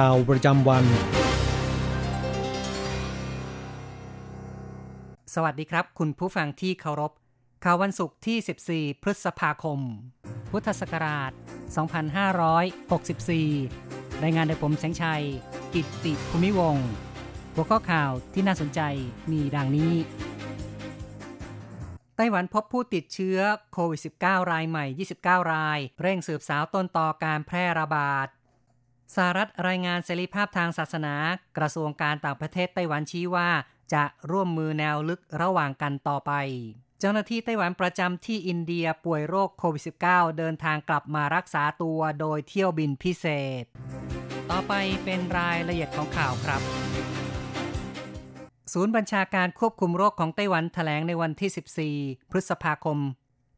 [0.00, 0.84] ข่าวประจำวัน
[5.34, 7.12] สวัสดีครับ คุณผู้ฟังที่เคารพ
[7.64, 8.38] ข่าววันศุกร์ที่
[8.94, 9.80] 14 พฤษภาคม
[10.50, 11.32] พุทธศักราช
[13.36, 15.24] 2564 รายงานโดยผมแสงชัย
[15.74, 16.88] กิตติภูมิวงศ์
[17.54, 18.80] หัวข้อข่าวที่น่าสนใจ
[19.32, 19.94] มีดังนี้
[22.16, 23.38] ไต้หวันพบผู้ติดเชื้อ
[23.72, 24.84] โควิด -19 รายใหม่
[25.18, 28.28] 29 ราย เร่งสืบสาวต้นต่อการแพร่ระบาด
[29.16, 31.14] สหรัฐรายงานเสรีภาพทางศาสนา
[31.58, 33.50] กระทรวงการต่างประเทศไต้หวันชี้ว่า
[33.94, 36.32] จะร่วมมือแนวลึกระหว่างกันต่อไป
[37.00, 43.26] เจ้าหน้าที่ไต้หวันประจำที่อินเดียป่วยโรคโควิด -19 เดินทางกลับมารักษาตัวโดยเที่ยวบินพิเศ
[43.62, 43.64] ษ
[44.50, 44.72] ต่อไป
[45.04, 46.62] เป็นรายละเอียดของข่าวครับ
[48.72, 52.98] ศูนย์บัญชาการควบคุมโรคของไต้หวันแถลงในวันที่ 14 พฤษภาคม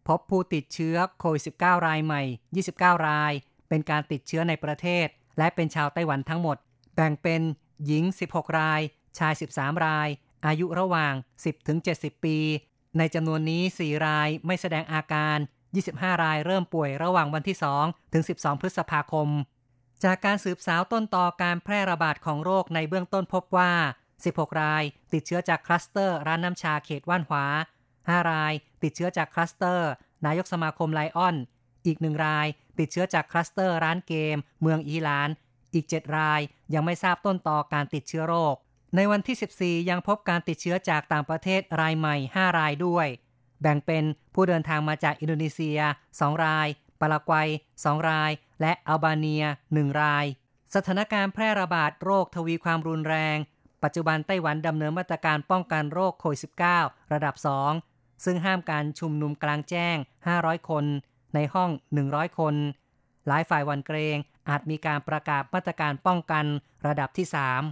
[0.09, 2.23] พบผู้ติดเชื้อโควิด -19 รายใหม่
[2.65, 3.33] 29 ราย
[3.69, 6.57] เป็นการติดเชื้อในประเทศ และเป็นชาวไต้หวันทั้งหมด
[6.95, 7.43] แบ่งเป็น
[7.87, 8.81] หญิง 16 ราย
[9.19, 10.09] ชาย 13 ราย
[10.47, 11.15] อายุระหว่าง
[11.69, 12.39] 10-70 ปี
[12.99, 15.39] ในจำนวนนี้ 4 รายไม่แสดงอาการ
[15.81, 19.29] 25 รายเริ่มป่วยระหว่างวันที่ 2 ถึง 12 พฤษภาคม
[20.05, 23.73] จากการสืบสาวต้นต่อการแพร่ระบาดของโรคในเบื้องต้นพบว่า
[24.17, 24.83] 16 ราย
[25.13, 27.45] ติดเชื้อจากคลัสเตอร์ร้านน้ำชาเขตว่านหวา
[27.89, 29.91] 5 รายติดเชื้อจากคลัสเตอร์
[30.27, 31.37] นายกสมาคมไลออน
[31.87, 32.47] อีกหนึ่งราย
[32.79, 35.29] ติดเชื้อจากคลัสเตอร์ร้านเกม เมืองอีหลาน
[35.75, 36.41] อีก 7 ราย
[36.75, 38.55] ยังไม่ทราบต้นตอการติดเชื้อโรค
[38.97, 39.37] ในวันที่
[39.83, 43.07] 14 ยังพบการติดเชื้อจากต่างประเทศรายใหม่ 5 รายด้วย
[43.63, 45.81] แบ่งเป็นผู้เดินทางมาจากอินโดนีเซีย
[46.13, 46.69] 2 ราย
[47.01, 48.31] ปารากวัย 2 ราย
[48.61, 50.27] และอัลบาเนีย 1 ราย
[50.75, 53.37] สถานการณ์แพร่ระบาดโรคทวีความรุนแรง
[53.83, 56.41] ปัจจุบันไต้หวันดำเนินมาตรการป้องกันโรคโควิด
[56.77, 57.35] -19 ระดับ
[57.81, 59.97] 2 ซึ่งห้ามการชุมนุมกลางแจ้ง
[60.33, 60.85] 500 คน
[61.35, 61.71] ในห้อง
[62.05, 62.55] 100 คน
[63.27, 64.17] หลายฝ่ายวันเกรง
[64.49, 66.45] อาจมีการประกาศมาตรการป้องกัน
[66.87, 67.27] ระดับที่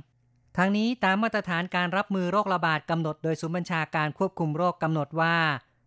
[0.05, 5.37] 3 ทั้งนี้ตามมาตรฐานการรับมือโรคระบาดกำหนดโดยศูนย์บัญชาการควบคุมโรคกำหนดว่า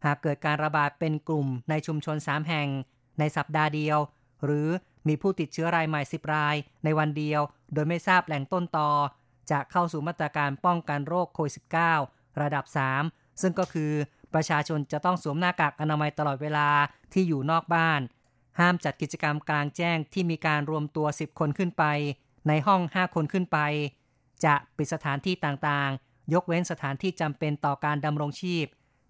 [0.05, 2.67] หากเกิดการระบาดเป็นกลุ่มในชุมชน 3 แห่ง
[3.19, 3.97] ในสัปดาห์เดียว
[4.45, 4.67] หรือ
[5.07, 7.41] มีผู้ติดเชื้อรายใหม่ 10 ราย ในวันเดียว
[7.73, 8.89] โดยไม่ทราบแหล่งต้นตอ
[9.51, 11.53] จะเข้าสู่มาตรการป้องกันโรคโควิด
[11.97, 12.65] -19 ระดับ
[13.03, 13.91] 3 ซึ่งก็คือ
[14.35, 16.67] ประชาชนจะต้องสวมหน้ากากอนามัยตลอดเวลา
[17.13, 18.01] ที่อยู่นอกบ้าน
[18.59, 21.83] ห้ามจัดกิจกรรมกลางแจ้งที่มีการรวมตัว 10 คนขึ้นไป
[22.47, 23.59] ในห้อง 5 คนขึ้นไป
[24.45, 28.65] จะปิดสถานที่ต่างๆ ยกเว้นสถานที่จำเป็นต่อการดำรงชีพ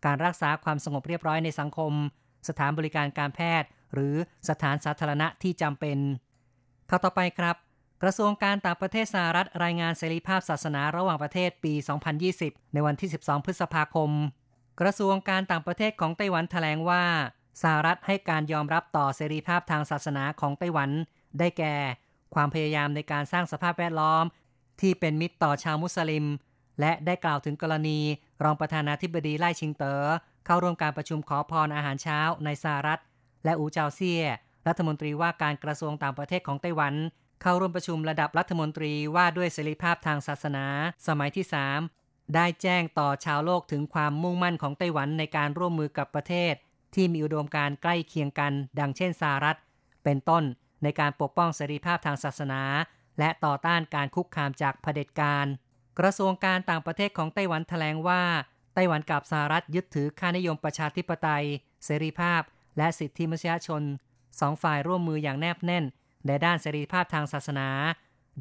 [0.06, 1.92] การรักษาความสงบเรียบร้อยในสังคม
[2.48, 4.16] สถานบริการการแพทย์ หรือ
[4.50, 5.98] สถานสาธารณะที่จำเป็น
[6.88, 7.56] เข้าต่อไปครับ
[8.04, 11.74] กระทรวงการต่างประเทศสหรัฐรายงานเสรีภาพศาสนาระหว่างประเทศปี
[12.24, 14.12] 2020 ในวันที่ 12 พฤษภาคม
[14.80, 17.04] กระทรวงการต่างประเทศของไต้หวันแถลงว่า
[17.62, 20.90] สหรัฐให้การยอมรับต่อเสรีภาพทางศาสนาของไต้หวัน
[21.40, 21.76] ได้แก่
[22.36, 24.26] ความพยายามในการสร้างสภาพแวดล้อม
[24.82, 26.26] ที่เป็นมิตรต่อชาวมุสลิม
[26.80, 28.00] และได้กล่าวถึงกรณี
[28.44, 30.08] รองประธานาธิบดีไล่ชิงเตอ๋อ
[30.46, 33.00] เข้าร่วมการประชุมขอพรอาหารเช้าในสหรัฐ
[33.46, 34.24] และอูเจาเซีย
[34.68, 36.94] รัฐมนตรีว่าการกระทรวงต่างประเทศของไต้หวัน
[37.42, 40.66] เข้าร่วมประชุมระดับรัฐมนตรีว่าด้วยเสรีภาพทางศาสนา
[41.08, 46.54] สมัยที่ 3 ได้แจ้งต่อชาวโลกถึงความมุ่งมั่นของไต้หวันในการร่วมมือกับประเทศ
[46.96, 49.58] ที่มีอุดมการใกล้เคียงกัน ดังเช่นสหรัฐ
[50.04, 50.44] เป็นต้น
[50.84, 52.62] ในการปกป้องเสรีภาพทางศาสนา
[53.20, 55.46] และต่อต้านการคุกคามจากเผด็จการ
[56.00, 58.24] กระทรวงการต่างประเทศของไต้หวันแถลงว่า
[58.74, 61.46] ไต้หวันกับสหรัฐยึดถือค่านิยมประชาธิปไตย
[61.86, 62.42] เสรีภาพ
[62.78, 63.84] และสิทธิมนุษยชน
[64.40, 65.86] สองฝ่ายร่วมมืออย่างแนบแน่น
[66.26, 67.70] ในด้านเสรีภาพทางศาสนา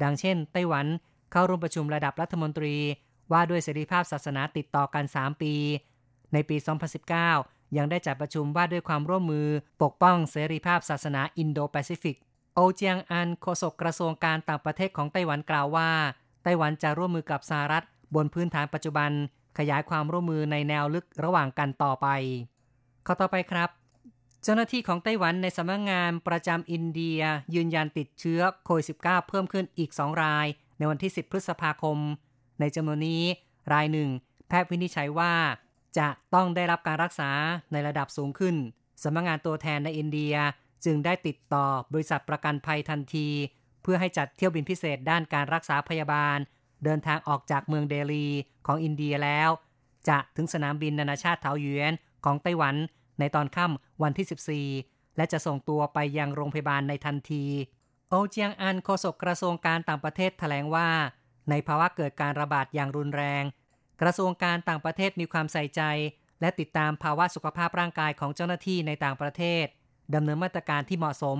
[0.03, 0.85] ดังเช่น ไต้หวัน
[1.31, 2.75] เข้าร่วมประชุมระดับรัฐมนตรี
[3.31, 5.53] ว่าด้วยเสรีภาพศาสนาติดต่อกัน 3 ปี
[6.33, 6.57] ในปี
[7.17, 9.47] 2019 ยังได้จัดประชุมว่าด้วยความร่วมมือ
[9.83, 12.17] ปกป้องเสรีภาพศาสนาอินโดแปซิฟิก
[12.55, 15.89] โอเจียงอันโฆษกกระทรวงการต่างประเทศของไต้หวันกล่าวว่า
[16.43, 17.85] ไต้หวันจะร่วมมือกับสหรัฐ
[18.15, 19.11] บนพื้นฐานปัจจุบัน
[19.57, 22.07] ขยายความร่วมมือในแนวลึกระหว่างกันต่อไป
[23.05, 23.69] ข้อต่อไปครับ
[24.43, 27.19] เจ้าหน้าที่ของไต้หวันในสำนักงงานประจำอินเดีย
[27.55, 30.47] ยืนยันติดเชื้อโควิด -19 เพิ่มขึ้นอีก 2 ราย
[30.77, 31.97] ในวันที่ 10 พฤษภาคม
[32.59, 33.23] ในจำนวนนี้
[33.73, 34.09] รายหนึ่ง
[34.47, 35.33] แพทย์วินิจฉัยว่า
[35.97, 37.31] จะต้องได้รับการรักษา
[37.71, 38.55] ในระดับสูงขึ้น
[39.03, 40.35] สำนักงงานตัวแทนในอินเดีย
[40.85, 43.29] จึงได้ติดต่อบริษัทประกันภัยทันที
[43.81, 46.37] เพื่อให้จัดเที่ยวบินพิเศษด้านการรักษาพยาบาล
[46.83, 48.27] เดินทางออกจากเมืองเดลี
[48.65, 49.49] ของอินเดียแล้ว
[50.09, 51.93] จะถึงสนามบินนานาชาติเทาหยวน
[52.25, 52.75] ของไต้หวัน
[53.19, 57.45] ในตอนค่ำวันที่ 14 และจะส่งตัวไปยังโรงพยาบาลในทันที
[58.09, 60.87] โอเจียงอันโฆษกกระทรวงการต่างประเทศแถลงว่า
[61.49, 63.43] ในภาวะเกิดการระบาดอย่างรุนแรง
[64.01, 65.81] กระทรวงการต่างประเทศมีความใส่ใจ
[66.41, 69.65] และติดตามภาวะสุขภาพร่างกายของเจ้าหน้าที่ในต่างประเทศ
[70.15, 71.39] ดำเนินมาตรการที่เหมาะสม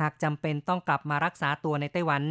[0.00, 2.22] หากจำเป็นต้องกลับมารักษาตัวในไต้หวัน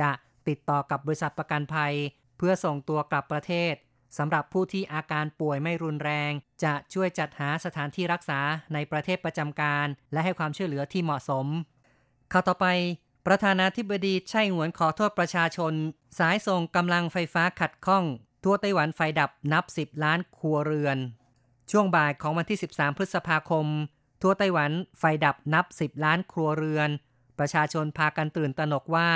[0.00, 0.10] จะ
[0.48, 1.94] ติดต่อกับบริษัทประกันภัย
[2.38, 3.74] เพื่อส่งตัวกลับประเทศ
[4.18, 6.32] สำหรับผู้ที่อาการป่วยไม่รุนแรง
[6.64, 8.40] จะช่วยจัดหาสถานที่รักษา
[8.74, 11.46] ในประเทศประจำการ และให้ความช่วยเหลือที่เหมาะสม
[12.32, 12.66] ข่าวต่อไป
[13.26, 15.72] ประธานาธิบดีไช่หวนขอโทษประชาชน
[16.18, 18.04] สายส่งกำลังไฟฟ้าขัดข้อง
[18.44, 20.98] ทั่วไต้หวันไฟดับนับ 10 ล้านครัวเรือน
[21.70, 23.66] ช่วงบ่ายของวันที่ 13 พฤษภาคม
[24.22, 26.90] ทั่วไต้หวันไฟดับนับ 10 ล้านครัวเรือน
[27.38, 29.10] ประชาชนพากันตื่นตระหนกว่า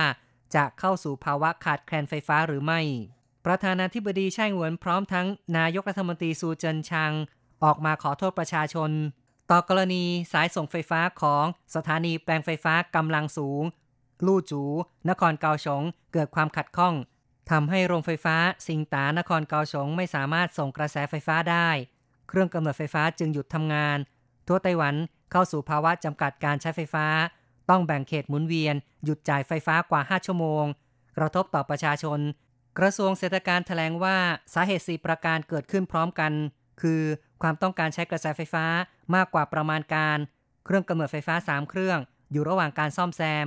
[0.54, 2.80] จะเข้าสู่ภาวะขาดแคลนไฟฟ้าหรือไม่
[3.46, 5.26] ประธานาธิบดีไช่หวนพร้อมทั้ง
[5.58, 7.12] นายกรัฐมนตรีซูเจินชัง
[7.64, 8.90] ออกมาขอโทษประชาชน
[9.50, 11.44] ต่อกรณีสายส่งไฟฟ้าของ
[11.74, 13.62] สถานีแปลงไฟฟ้ากำลังสูง
[14.26, 14.62] ลู่จู
[15.08, 15.82] นครเกาสง
[16.12, 16.94] เกิดความขัดข้อง
[17.50, 18.36] ทำให้โรงไฟฟ้า
[18.66, 21.68] สิงตานครเกาสงไม่สามารถส่งกระแสไฟฟ้าได้
[22.28, 23.98] เครื่องกำเนิดไฟฟ้าจึงหยุดทำงาน
[24.48, 24.94] ทั่วไต้หวัน
[25.32, 27.06] เข้าสู่ภาวะจำกัดการใช้ไฟฟ้า
[27.70, 28.74] ต้องแบ่งเขตหมุนเวียน
[29.04, 30.64] หยุดจ่ายไฟฟ้ากว่า 5 ชั่วโมง
[31.16, 32.20] กระทบต่อประชาชน
[32.78, 34.16] กระทรวงเศรษฐการแถลงว่า
[34.54, 36.32] สาเหตุสีประการเกิดขึ้นพร้อมกัน
[36.82, 37.02] คือ
[37.42, 38.64] ความต้องการใช้กระแสไฟฟ้า
[39.14, 40.18] มากกว่าประมาณการ
[40.64, 41.98] เครื่องกำเนิดไฟฟ้า 3 เครื่อง
[42.32, 43.46] อยู่ระหว่างการซ่อมแซม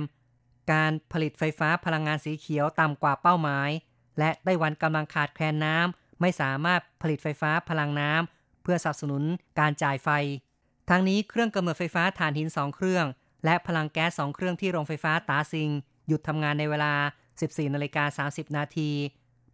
[0.72, 3.70] การผลิตไฟฟ้าพลังงานสีเขียวต่ำกว่าเป้าหมาย
[4.18, 9.22] และไต้หวันกำลังขาดแคลนน้ำไม่สามารถผลิตไฟฟ้าพลังน้ำเพื่อสนับสนุน
[9.60, 10.08] การจ่ายไฟ
[10.90, 13.06] ทางนี้เครื่องกำเนิดไฟฟ้าถ่านหิน 2 เครื่อง
[13.44, 15.70] และพลังแก๊ส 2 เครื่องที่โรงไฟฟ้าตาซิง
[16.06, 16.94] หยุดทำงานในเวลา
[17.34, 18.90] 14นาฬิกา30 นาที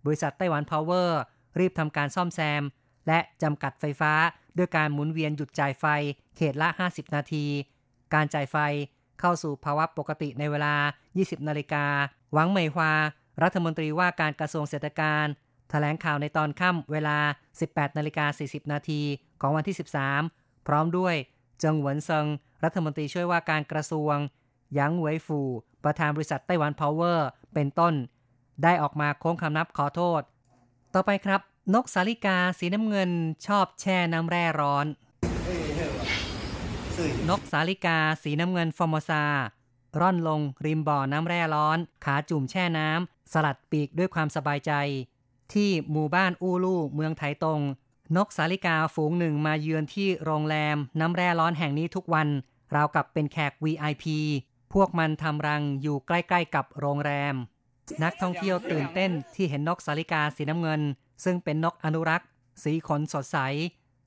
[0.04, 1.20] บริษัทไต้หวันพาวเวอร์
[1.58, 2.62] รีบทำการซ่อมแซม
[3.06, 4.12] และจำกัดไฟฟ้า
[4.56, 5.84] ด้วยการหมุนเวียนหยุดจ่ายไฟ
[6.36, 7.44] เขตละ 50 นาที
[8.14, 8.56] การจ่ายไฟ
[9.20, 10.74] เข้าสู่ภาวะปกติในเวลา
[11.12, 11.84] 20 นาฬิกา
[12.32, 12.92] หวังเหมยฮวา
[13.42, 15.26] รัฐมนตรีว่าการกระทรวงเศรษฐการ
[15.70, 17.18] แถลงข่าวในตอนค่ำเวลา
[17.58, 19.02] 18 นาฬิกา 40 นาที
[19.40, 19.76] ของวันที่
[20.20, 21.14] 13 พร้อมด้วย
[21.60, 22.26] เจิงหวนเซิง
[22.64, 24.16] รัฐมนตรีช่วยว่าการกระทรวง
[24.74, 25.40] หยางหวยฟู
[25.84, 27.94] ประธานบริษัทไต้หวันพาวเวอร์ เป็นต้น
[28.62, 30.22] ได้ออกมาโค้งคำนับขอโทษ
[30.94, 31.40] ต่อไปครับ
[31.74, 33.10] นกสาลิกาสีน้ำเงิน
[33.46, 34.86] ชอบแช่น้ำแร่ร้อน
[37.28, 39.24] นกสาลิกา สีน้ำเงินฟอร์โมซา
[40.00, 44.72] ร่อนลงริมบ่อน้ำแร่ร้อน ขาจุ่มแช่น้ำ สลัดปีกด้วยความสบายใจ
[45.52, 47.60] ที่หมู่บ้านอูลู่เมืองไถตง
[48.16, 52.28] นกสาลิกาฝูงหนึ่งมาเยือนที่โรงแรมน้ำแร่ร้อนแห่งนี้ทุกวัน
[52.74, 54.04] ราวกับเป็นแขก VIP
[54.72, 57.34] พวกมันทำรังอยู่ใกล้ๆ กับโรงแรม
[58.02, 60.80] นักท่องเที่ยวตื่นเต้นที่เห็นนกสาลิกาสีน้ำเงิน
[61.24, 62.28] ซึ่งเป็นนกอนุรักษ์
[62.62, 63.38] สีขนสดใส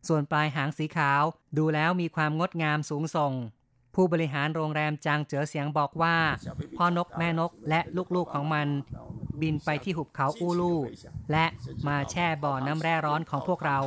[0.08, 1.24] ส่วนปลายหางสีขาว
[1.58, 3.34] ดูแล้วมีความงดงามสูงส่ง
[3.96, 6.15] ผู้บริหารโรงแรมจางเจ๋อเสียงบอกว่า
[6.77, 7.79] พ่อนกแม่นกและ
[8.15, 8.68] ลูกๆของมัน
[9.41, 10.75] บินไปที่หุบเขาอูลู
[11.32, 11.46] และ
[11.88, 13.79] มาแช่บ่อน้ำแร่ร้อนของพวกเรา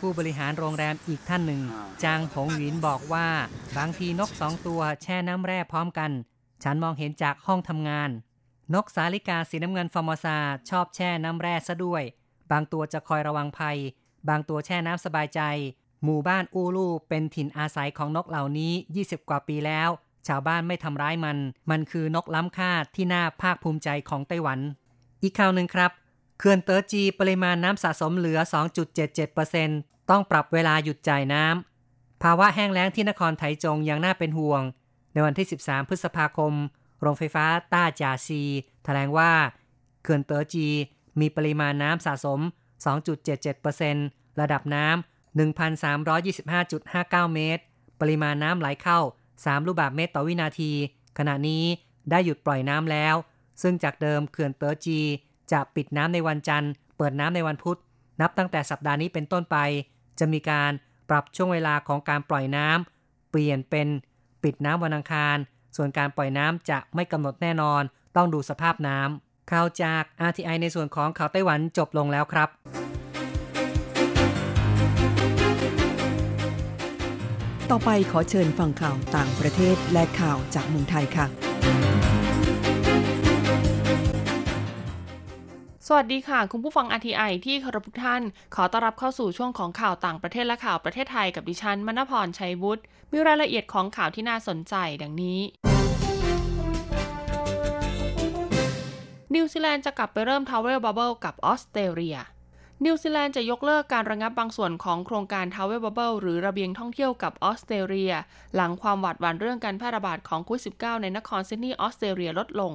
[0.00, 1.62] ผู้บริหารโรงแรมอีกท่านหนึ่ง
[2.04, 3.28] จางหงหวินบอกว่า
[3.76, 6.10] บางทีนกสองตัวแช่น้ำแร่พร้อมกัน
[6.62, 8.10] ฉันมองเห็นจากห้องทำงาน
[8.74, 10.38] นกสาลิกาสีน้ำเงินฟอร์มซา
[10.70, 12.02] ชอบแช่น้ำแร่ซะด้วย
[12.50, 13.78] บางตัวจะคอยระวังภัย
[14.28, 15.40] บางตัวแช่น้ำสบายใจ
[16.04, 19.88] หมู่บ้านอูลูเป็นถิ่นอาศัยของนกเหล่านี้ 20 กว่าปีแล้ว
[20.26, 21.38] ชาวบ้านไม่ทำร้ายมัน
[21.70, 24.58] มันคือนกล้ำค่าที่น่าภาคภูมิใจของไต้หวัน
[25.22, 25.90] อีกข่าวหนึ่งครับ
[26.38, 28.38] เขื่อนเตอร์จีปริมาณน้ำสะสมเหลือ
[29.24, 34.62] 2.77%ต้องปรับเวลาหยุดจ่ายน้ำภาวะแห้งแล้งที่นครไถจงยังน่าเป็นห่วง
[35.12, 36.52] ในวันที่ 13 พฤษภาคม
[37.00, 38.42] โรงไฟฟ้าต้าจาซี
[38.84, 39.32] แถลงว่า
[40.02, 40.68] เขื่อนเตอร์จี
[41.20, 42.40] มีปริมาณน้ำสะสม
[42.84, 47.62] 2.77%ระดับน้ำ 1,325.59 เมตร
[48.00, 49.00] ปริมาณน้ำไหลเข้า
[49.34, 50.72] 3 ลูกบาศก์เมตรต่อวินาที
[51.18, 51.64] ขณะนี้
[52.10, 53.14] ได้หยุดปล่อยน้ำแล้ว
[53.62, 55.00] ซึ่งจากเดิมเขื่อนเตอร์จี
[55.52, 57.78] จะปิดน้ำในวันจันทร์ เปิดน้ำในวันพุธ
[58.20, 59.56] นับตั้งแต่สัปดาห์นี้เป็นต้นไป
[60.18, 60.72] จะมีการ
[61.10, 63.88] ปรับช่วงเวลาของการปล่อยน้ำเปลี่ยนเป็น
[64.42, 65.36] ปิดน้ำวันอังคาร
[65.76, 67.82] ส่วนการปล่อยน้ำจะไม่กำหนดแน่นอน
[68.16, 72.48] ต้องดูสภาพน้ำ ข่าวจาก RTI ในส่วนของข่าวไต้หวันจบลงแล้วครับ
[77.70, 81.26] ต่อไปขอเชิญฟังข่าวต่างประเทศและข่าวจากเมืองไทยค่ะ
[85.86, 88.22] สวัสดีค่ะ คุณผู้ฟัง RTI ที่เคารพทุกท่าน
[88.54, 92.82] ขอต้อนรับเข้าสู่ช่วงของข่าวต่างประเทศและข่าวประเทศไทยกับดิฉันมณพรชัยวุฒิ
[93.12, 95.40] มีรายละเอียดของข่าวที่น่าสนใจดังนี้
[99.34, 102.18] นิวซีแลนด์จะกลับไปเริ่ม travel bubble กับออสเตรเลีย
[102.84, 108.12] นิวซีแลนด์จะยกเลิกการระงับบางส่วนของโครงการ travel bubble หรือระเบียงท่องเที่ยวกับออสเตรเลีย
[108.54, 112.72] หลังความหวาดหวั่นเรื่องการแพร่ระบาดของโควิด -19 ในนครซิดนีย์ออสเตรเลียลดลง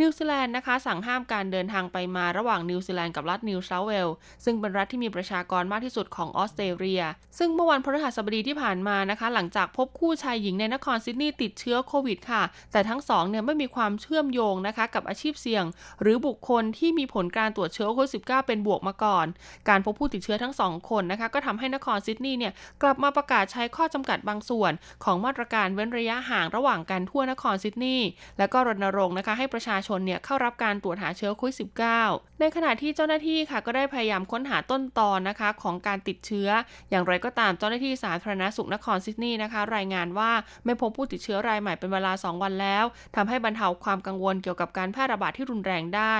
[0.00, 7.02] นิวซีแลนด์นะคะสั่งห้ามการเดินทางไปมาระหว่างนิวซีแลนด์กับรัฐนิวเซาท์เวลส์ซึ่งเป็นรัฐที่มีประชากรมากที่สุดของออสเตรเลีย
[7.38, 15.64] ซึ่งเมื่อวันพฤหัสบดีที่ผ่านมานะคะ หลังจากพบคู่ชายหญิงในนครซิดนีย์ติดเชื้อโควิดค่ะ แต่ทั้งสองเนี่ยไม่มีความเชื่อมโยงนะคะกับอาชีพเสี่ยง
[16.00, 19.26] หรือบุคคลที่มีผลการตรวจเชื้อโควิด -19 เป็นบวกมาก่อน
[19.68, 24.72] การพบผู้ติดเชื้อทั้งสองคนนะคะก็ทำให้นครซิดนีย์เนี่ยกลับมาประกาศใช้ข้อจำกัดบางส่วน
[25.04, 31.56] ของมาตรการเว้นระยะห่างระหว่างการทั่วนครซิดนีย์และก็รณรงค์นะคะให้ประชาชนเนี่ยเข้ารับการตรวจหาเชื้อโควิด
[31.98, 36.48] -19 ในขณะที่เจ้าหน้าที่ค่ะก็ได้พยายามค้นหาต้นตอนนะคะของการติดเชื้อ
[36.90, 40.30] อย่างไรก็ตามเจ้าหน้าที่สาธารณสุขนครซิดนีย์นะคะ รายงานว่า
[40.64, 42.84] ไม่พบผู้ติดเชื้อรายใหม่เป็นเวลา 2 วันแล้ว
[43.16, 46.16] ทำให้บรรเทาความกังวลเกี่ยวกับการแพร่ระบาดที่รุนแรงได้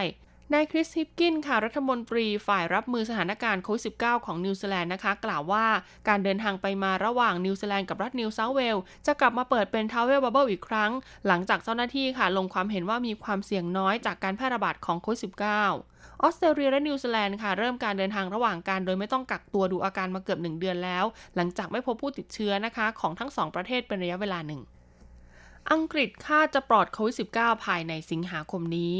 [0.53, 5.67] นายคริสฮิปกินส์ค่ะรัฐมนตรีฝ่ายรับมือสถานการณ์โควิด -19 ของนิวซีแลนด์นะคะ กล่าวว่า
[6.09, 8.76] การเดินทางไปมาระหว่างนิวซีแลนด์กับรัฐนิวเซาท์เวลส์
[9.07, 10.91] จะกลับมาเปิดเป็น travel bubble อีกครั้ง
[11.27, 21.05] หลังจากเจ้าหน้าที่ค่ะ ลงความเห็นว่ามีความเสี่ยงน้อยจากการแพร่ระบาดของโควิด -19 ออสเตรเลียและนิวซีแลนด์ค่ะ เริ่มการเดินทางระหว่างกันโดยไม่ต้องกักตัวดูอาการมาเกือบ 1 เดือนแล้ว
[21.37, 24.61] หลังจากไม่พบผู้ติดเชื้อนะคะ ของทั้งสองประเทศเป็นระยะเวลาหนึ่ง
[25.73, 28.97] อังกฤษคาดจะปลอดโควิด -19 ภายในสิงหาคมนี้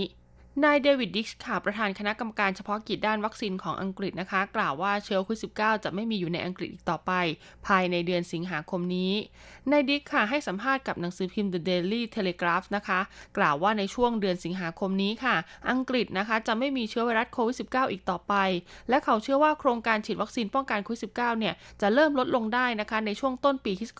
[0.63, 7.13] นายเดวิดดิกส์ค่ะประธานคณะกรรมการเฉพาะกิจด้านวัคซีนของอังกฤษนะคะ กล่าวว่าเชื้อโควิด -19 จะไม่มีอยู่ในอังกฤษอีกต่อไป
[7.67, 9.13] ภายในเดือนสิงหาคมนี้
[9.71, 13.01] นายดิกค่ะให้สัมภาษณ์กับหนังสือพิมพ์ The Daily Telegraph นะคะ
[13.39, 15.37] กล่าวว่าในช่วงเดือนสิงหาคมนี้ค่ะ
[15.71, 18.35] อังกฤษนะคะจะไม่มีเชื้อไวรัสโควิด -19 อีกต่อไป
[18.89, 23.93] และเขาเชื่อว่าโครงการฉีดวัคซีนป้องกันโควิด -19 เนี่ยจะเริ่มลดลงได้นะคะในช่วงต้นปีคศ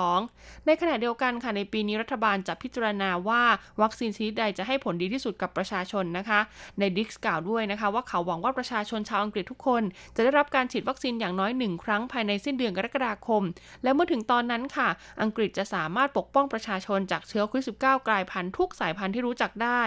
[0.00, 3.42] 2022 ในขณะเดียวกันค่ะในปีนี้รัฐบาลจะพิจารณาว่า
[3.82, 6.40] วัคซีนชนิดใดจะให้ผลดีที่สุดกับประชาชนนะคะ
[6.78, 9.82] ในดิกส์กล่าวด้วยนะคะ ว่าเขาหวังว่าประชาชนชาวอังกฤษทุกคน
[10.16, 13.42] จะได้รับการฉีดวัคซีนอย่างน้อยหนึ่งครั้งภายในสิ้นเดือนกรกฎาคม
[13.82, 14.88] และเมื่อถึงตอนนั้นค่ะ
[15.22, 19.82] อังกฤษจะสามารถปกป้องประชาชนจากเชื้อโควิด -19 กลายพันธุ์ทุกสายพันธุ์ที่รู้จักได้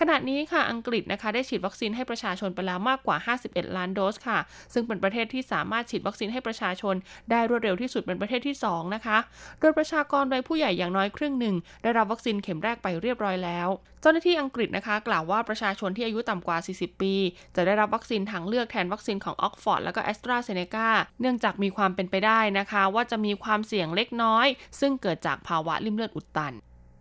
[0.00, 4.38] ขณะนี้ค่ะอังกฤษนะคะได้ฉีดวัคซีนให้ประชาชนไปแล้วมากกว่า 51 ล้านโดสค่ะ
[4.72, 6.94] ซึ่งเป็นประเทศที่สามารถฉีดวัคซีนให้ประชาชน
[7.30, 9.18] ได้รวดเร็วที่สุดเป็นประเทศที่ 2 นะคะ
[9.60, 13.68] โดยประชากรโดยผู้ใหญ่อย่างน้อยครึ่งหนึ่งได้รับวัคซีนเข็มแรกไปเรียบร้อยแล้ว
[14.04, 17.14] เจ้าหน้าที่อังกฤษนะคะกล่าวว่าประชาชนที่อายุต่ำกว่า 40 ปี
[17.54, 20.88] จะได้รับวัคซีนทางเลือกแทนวัคซีนของออกซ์ฟอร์ดและก็แอสตราเซเนกา
[21.20, 24.46] เนื่องจากมีความเป็นไปได้นะคะ ว่าจะมีความเสี่ยงเล็กน้อย
[24.80, 26.54] ซึ่งเกิดจากภาวะลิ่มเลือดอุดตัน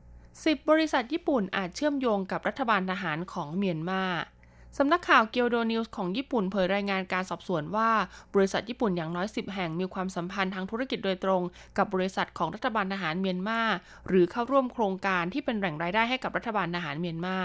[0.10, 4.03] 10 บริษัทญี่ปุ่นอาจเชื่อมโยงกับรัฐบาลทหารของเมียนมา
[4.77, 7.89] สำนักข่าวเกียวโดนิวส์ของญี่ปุ่นเผยรายงานการสอบสวนว่า
[8.33, 11.41] บริษัทญี่ปุ่นอย่างน้อย 10 แห่งมีความสัมพันธ์ทางธุรกิจโดยตรง
[11.77, 13.61] กับบริษัทของรัฐบาลทหารเมียนมา
[14.07, 17.37] หรือเข้าร่วมโครงการที่เป็นแหล่งรายได้ให้กับรัฐบาลทหารเมียนมา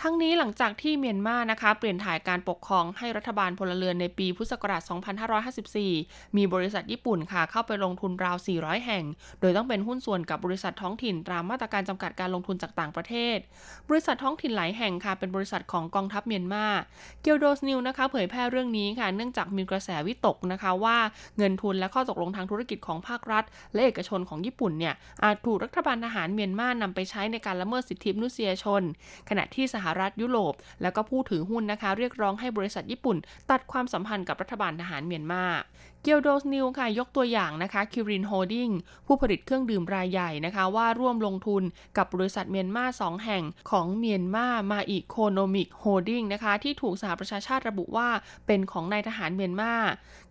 [0.00, 4.82] ทั้งนี้หลังจากที่เมียนมานะคะ เปลี่ยนถ่ายการปกครองให้รัฐบาลพลเรือนในปีพุทธศักราช
[5.58, 9.04] 2554 มีบริษัทญี่ปุ่นค่ะ เข้าไปลงทุนราว 400 แห่ง
[9.40, 13.36] โดยต้องเป็นหุ้นส่วนกับบริษัทท้องถิ่นตามมาตรการจำกัดการลงทุนจากต่างประเทศ
[13.88, 16.66] บริษัทท้องถิ่นหลายแห่งค่ะเป็นบริษัทของกองทัพเมียนมา
[17.22, 20.96] เกียวโดนิวส์นะคะ เผยแพร่เรื่องนี้ค่ะ เนื่องจากมีกระแสวิตกนะคะว่า
[21.38, 23.44] เงินทุนและข้อตกลงทางธุรกิจของภาครัฐ
[23.74, 24.94] และเอกชนของญี่ปุ่นเนี่ย
[25.24, 28.82] อาจถูกรัฐบาลทหารเมียนมานำไปใช้ในการละเมิดสิทธิมนุษยชน
[29.28, 33.16] ขณะที่สหรัฐยุโรป แล้วก็ผู้ถือหุ้นนะคะ เรียกร้องให้บริษัทญี่ปุ่น
[33.50, 35.44] ตัดความสัมพันธ์กับรัฐบาลทหารเมียนมา
[36.04, 38.70] เกียวโดนิวส์ค่ะยกตัวอย่างนะคะคิรินโฮลดิ้ง
[39.06, 41.62] ผู้ผลิตเครื่องดื่มรายใหญ่นะคะว่าร่วมลงทุน
[41.96, 48.08] กับบริษัทเมียนมาสองแห่งของเมียนมามาอีโคโนมิกโฮดดิ้งนะคะที่ถูกสหประชาชาติระบุว่า
[48.46, 49.72] เป็นของนายทหารเมียนมา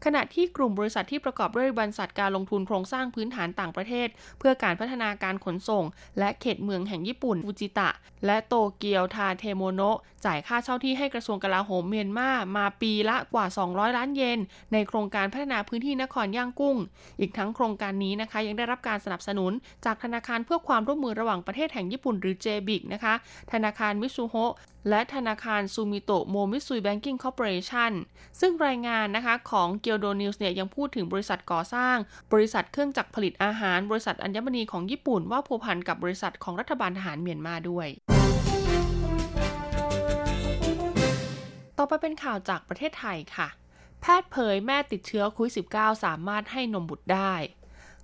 [0.05, 4.07] ขณะที่กลุ่มบริษัทที่ประกอบด้วยบริษัทการลงทุนโครงสร้างพื้นฐานต่างประเทศ
[4.39, 5.83] เพื่อการพัฒนาการขนส่ง
[6.19, 7.89] และเขตเมืองแห่งญี่ปุ่นฟูจิตะ
[8.25, 14.39] และโตเกียวทาเทโมโนะจ่ายค่าเช่าที่ให้กระทรวงกลาโหมเมียนมามาปีละกว่า 200 ล้านเยน
[14.73, 16.77] ในโครงการพัฒนาพื้นที่นครย่างกุ้ง
[17.19, 19.51] อีกทั้งโครงการนี้นะคะ ยังได้รับการสนับสนุน
[19.85, 23.13] จากธนาคารเพื่อความร่วมมือระหว่างประเทศแห่งญี่ปุ่นหรือ JBIC นะคะ
[23.51, 24.35] ธนาคารมิซูโฮ
[24.89, 27.91] และธนาคารซูมิโตโมมิตซุยแบงกิ้งคอร์ปอเรชั่น
[28.39, 31.95] ซึ่งรายงานนะคะของเกียวโดนิวส์เนี่ยยังพูดถึงบริษัทก่อสร้าง
[32.33, 37.87] บริษัทเครื่องจักรผลิตอาหาร บริษัทอัญมณีของญี่ปุ่นว่าผูกพันกับบริษัทของรัฐบาลทหารเมียนมาด้วย
[41.77, 43.47] ต่อไปเป็นข่าวจากประเทศไทยค่ะ
[44.01, 47.33] แพทย์เผยแม่ติดเชื้อโควิด -19 สามารถให้นมบุตรได้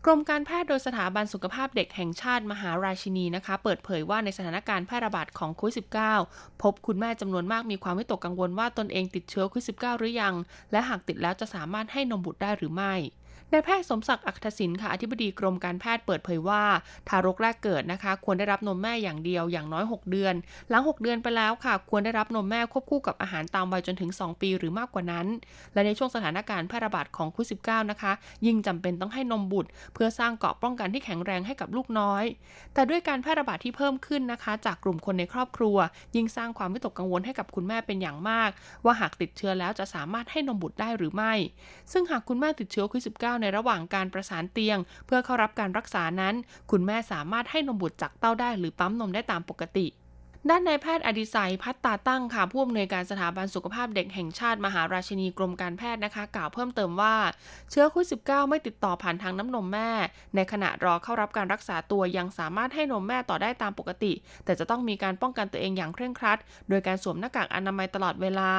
[0.06, 5.76] กรมการแพทย์โดยสถาบันสุขภาพเด็กแห่งชาติมหาราชินีนะคะ เปิดเผยว่าในสถานการณ์แพร่ระบาดของโควิด
[6.20, 10.34] -19 พบคุณแม่จำนวนมากมีความวิตกกังวลว่าตนเองติดเชื้อโควิด -19 หรือยัง
[10.72, 12.94] และหากติดแล้วจะสามารถให้นมบุตรได้หรือไม่
[13.54, 16.64] นายแพทย์สมศักดิ์อัครศินค่ะอธิบดีกรมการแพทย์เปิดเผยว่า
[17.10, 20.34] ทารกแรกเกิดนะคะ ควรได้รับนมแม่อย่างเดียวอย่างน้อย 6 เดือน
[20.70, 25.28] หลัง 6 เดือนไปแล้วค่ะ ควรได้รับนมแม่ควบคู่กับอาหารตามวัยจนถึง 2 ปีหรือมากกว่านั้น
[25.74, 28.12] และในช่วงสถานการณ์แพร่ระบาดของโควิด -19 นะคะ
[28.46, 32.24] ยิ่งจำเป็นต้องให้นมบุตร เพื่อสร้างเกราะป้องกันที่แข็งแรงให้กับลูกน้อย
[32.74, 35.78] แต่ด้วยการแพร่ระบาดที่เพิ่มขึ้นนะคะ จากกลุ่มคนในครอบครัว
[36.16, 38.50] ยิ่งสร้างความวิตกกังวลให้กับคุณแม่เป็นอย่างมาก
[38.86, 41.34] ว่าหากติดเชื้อแล้วจะสามารถให้นมบุตรได้หรือไม่
[41.92, 46.36] ซึ่งหากคุณแม่ติดเชื้อโควิด -19 ในระหว่างการประสานเตียง เพื่อเข้ารับการรักษานั้น
[46.72, 49.86] คุณแม่สามารถให้นมบุตรจากเต้าได้หรือปั๊มนมได้ตามปกติ
[50.52, 57.16] ด้านนายแพทย์อดิศัยพัฒตาตั้งค่ะผู้อำนวยการสถาบันสุขภาพเด็กแห่งชาติมหาราชินีกรมการแพทย์นะคะ กล่าวเพิ่มเติมว่า
[57.70, 59.90] เชื้อโควิด -19 ไม่ติดต่อผ่านทางน้ำนมแม่
[60.36, 64.14] ในขณะรอเข้ารับการรักษาตัวยังสามารถให้นมแม่ต่อได้ตามปกติ
[64.46, 66.40] แต่จะต้องมีการป้องกันตัวเองอย่างเคร่งครัด
[66.70, 68.52] โดยการสวมหน้ากากอนามัยตลอดเวลา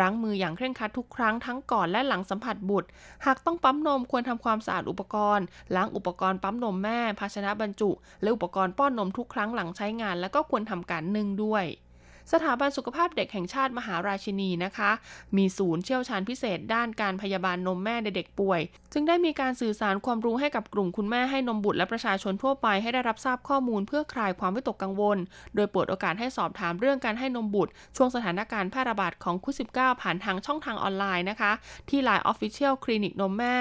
[0.00, 2.88] ล้างมืออย่างเคร่งครัดทุกครั้งทั้งก่อนและหลังสัมผัสบุตร
[3.26, 5.44] หากต้องปั๊มนมควรทำความสะอาดอุปกรณ์
[5.76, 7.90] ล้างอุปกรณ์ปั๊มนมแม่ ภาชนะบรรจุ
[8.22, 11.64] และอุปกรณ์ป้อนนมทุกครั้งหลังใช้งาน และก็ควรทำการนึ่งด้วย
[12.32, 14.90] สถาบันสุขภาพเด็กแห่งชาติมหาราชินีนะคะ
[15.36, 18.60] มีศูนย์เชี่ยวชาญพิเศษ ด้านการพยาบาลนมแม่ในเด็กป่วย
[18.92, 25.18] จึงได้มีการสื่อสารความรู้ให้กับกลุ่มคุณแม่ให้นมบุตรและประชาชนทั่วไปให้ได้รับทราบข้อมูลเพื่อคลายความวิตกกังวล
[25.54, 31.52] โดยเปิดโอกาสให้สอบถามเรื่องการให้นมบุตร ช่วงสถานการณ์แพร่ระบาดของโควิด -19 ผ่านทางช่องทางออนไลน์นะคะ
[31.88, 33.56] ที่ Line Official คลินิกนมแม่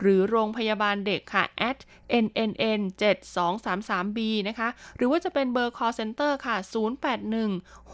[0.00, 1.78] หรือโรงพยาบาลเด็กค่ะ at
[2.24, 6.70] nnn 7233b นะคะ หรือว่าจะเป็นเบอร์ call center ค่ะ 081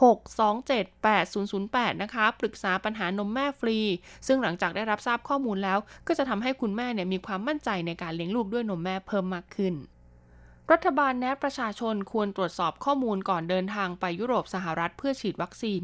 [0.02, 3.78] 6 8008 นะคะ ปรึกษาปัญหานมแม่ฟรี
[4.26, 9.74] ซึ่งหลังจากได้รับทราบข้อมูลแล้ว ก็จะทำให้คุณแม่เนี่ยมีความมั่นใจในการเลี้ยงลูกด้วยนมแม่เพิ่มมากขึ้น
[10.72, 15.82] รัฐบาลแนะประชาชนควรตรวจสอบข้อมูลก่อนเดินทางไปยุโรปสหรัฐเพื่อฉีดวัคซีน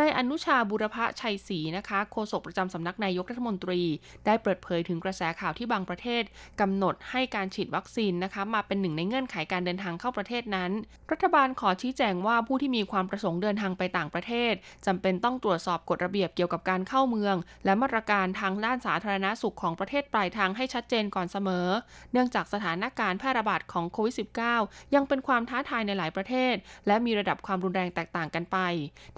[0.00, 3.80] นายอนุชาบุรพชัยศรีนะคะโฆษกประจำสำนักนายกรัฐมนตรี
[4.26, 6.22] ได้เปิดเผยถึงกระแสข่าวที่บางประเทศ
[6.60, 10.70] กำหนดให้การฉีดวัคซีนนะคะมาเป็นหนึ่งในเงื่อนไขการเดินทางเข้าประเทศนั้น
[11.12, 14.52] รัฐบาลขอชี้แจงว่าผู้ที่มีความประสงค์เดินทางไปต่างประเทศ
[14.86, 21.68] จำเป็นต้องตรวจสอบกฎระเบียบเกี่ยวกับการเข้าเมือง และมาตรการทางด้านสาธารณาสุขของประเทศปลายทางให้ชัดเจนก่อนเสมอ
[22.12, 24.14] เนื่องจากสถานการณ์แพร่ระบาดของโควิด
[24.54, 26.54] -19 ยังเป็นความท้าทายในหลายประเทศ
[26.86, 28.58] และมีระดับความรุนแรงแตกต่างกันไป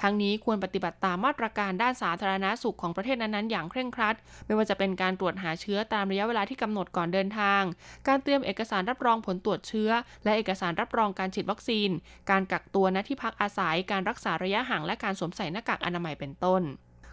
[0.03, 7.63] ทั้งนี้ควรปฏิบัติตามมาตรการด้านสาธารณาสุขของประเทศนั้นๆ อย่างเคร่งครัด ไม่ว่าจะเป็นการตรวจหาเชื้อตามระยะเวลาที่กำหนดก่อนเดินทาง
[8.09, 9.91] การเตรียมเอกสารรับรองผลตรวจเชื้อ
[10.25, 11.91] และเอกสารรับรองการฉีดวัคซีน
[12.31, 16.63] การกักตัวณที่พักอาศัย การรักษาระยะห่างและการสวมใส่หน้ากากอนามัยเป็นต้น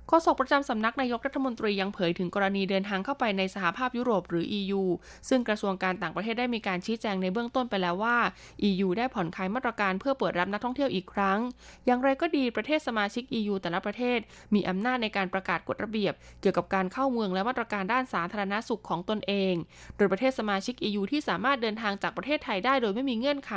[0.07, 4.83] โฆษกประจำสำนักนายกรัฐมนตรียังเผยถึงกรณีเดินทางเข้าไปในสหภาพยุโรปหรือ EU
[5.29, 8.17] ซึ่งกระทรวงการต่างประเทศได้มีการชี้แจงในเบื้องต้นไปแล้วว่า
[8.69, 11.39] EU ได้ผ่อนคลายมาตรการเพื่อเปิดรับนักท่องเที่ยวอีกครั้ง
[11.85, 14.19] อย่างไรก็ดีประเทศสมาชิก EU แต่ละประเทศ
[14.53, 19.53] มีอำนาจในการประกาศกฎระเบียบ เกี่ยวกับการเข้าเมืองและมาตรการด้านสาธารณสุขของตนเอง
[19.97, 23.53] โดยประเทศสมาชิก EU ที่สามารถเดินทางจากประเทศไทยได้โดยไม่มีเงื่อนไข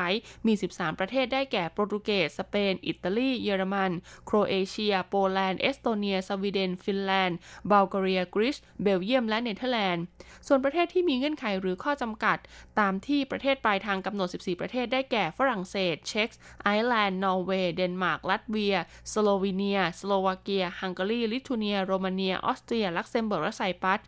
[0.47, 3.93] มี 13 ประเทศได้แก่โปรตุเกส สเปน อิตาลี เยอรมัน
[4.27, 7.39] โครเอเชีย โปแลนด์ เอสโตเนียสวีเดน ฟินแลนด์
[7.71, 10.05] บัลแกเรียกรีซเบลเยียมและเนเธอร์แลนด์
[10.47, 12.39] ส่วนประเทศที่มีเงื่อนไขหรือข้อจำกัด
[12.79, 16.29] ตามที่ประเทศปลายทางกำหนด 14 ประเทศได้แก่ฝรั่งเศส เช็ก
[16.63, 18.77] ไอร์แลนด์ นอร์เวย์ เดนมาร์ก ลัตเวีย
[19.13, 24.01] สโลวีเนีย สโลวาเกีย ฮังการี ลิทัวเนีย โรมาเนีย ออสเตรีย ลักเซมเบิร์ก และไซปรัส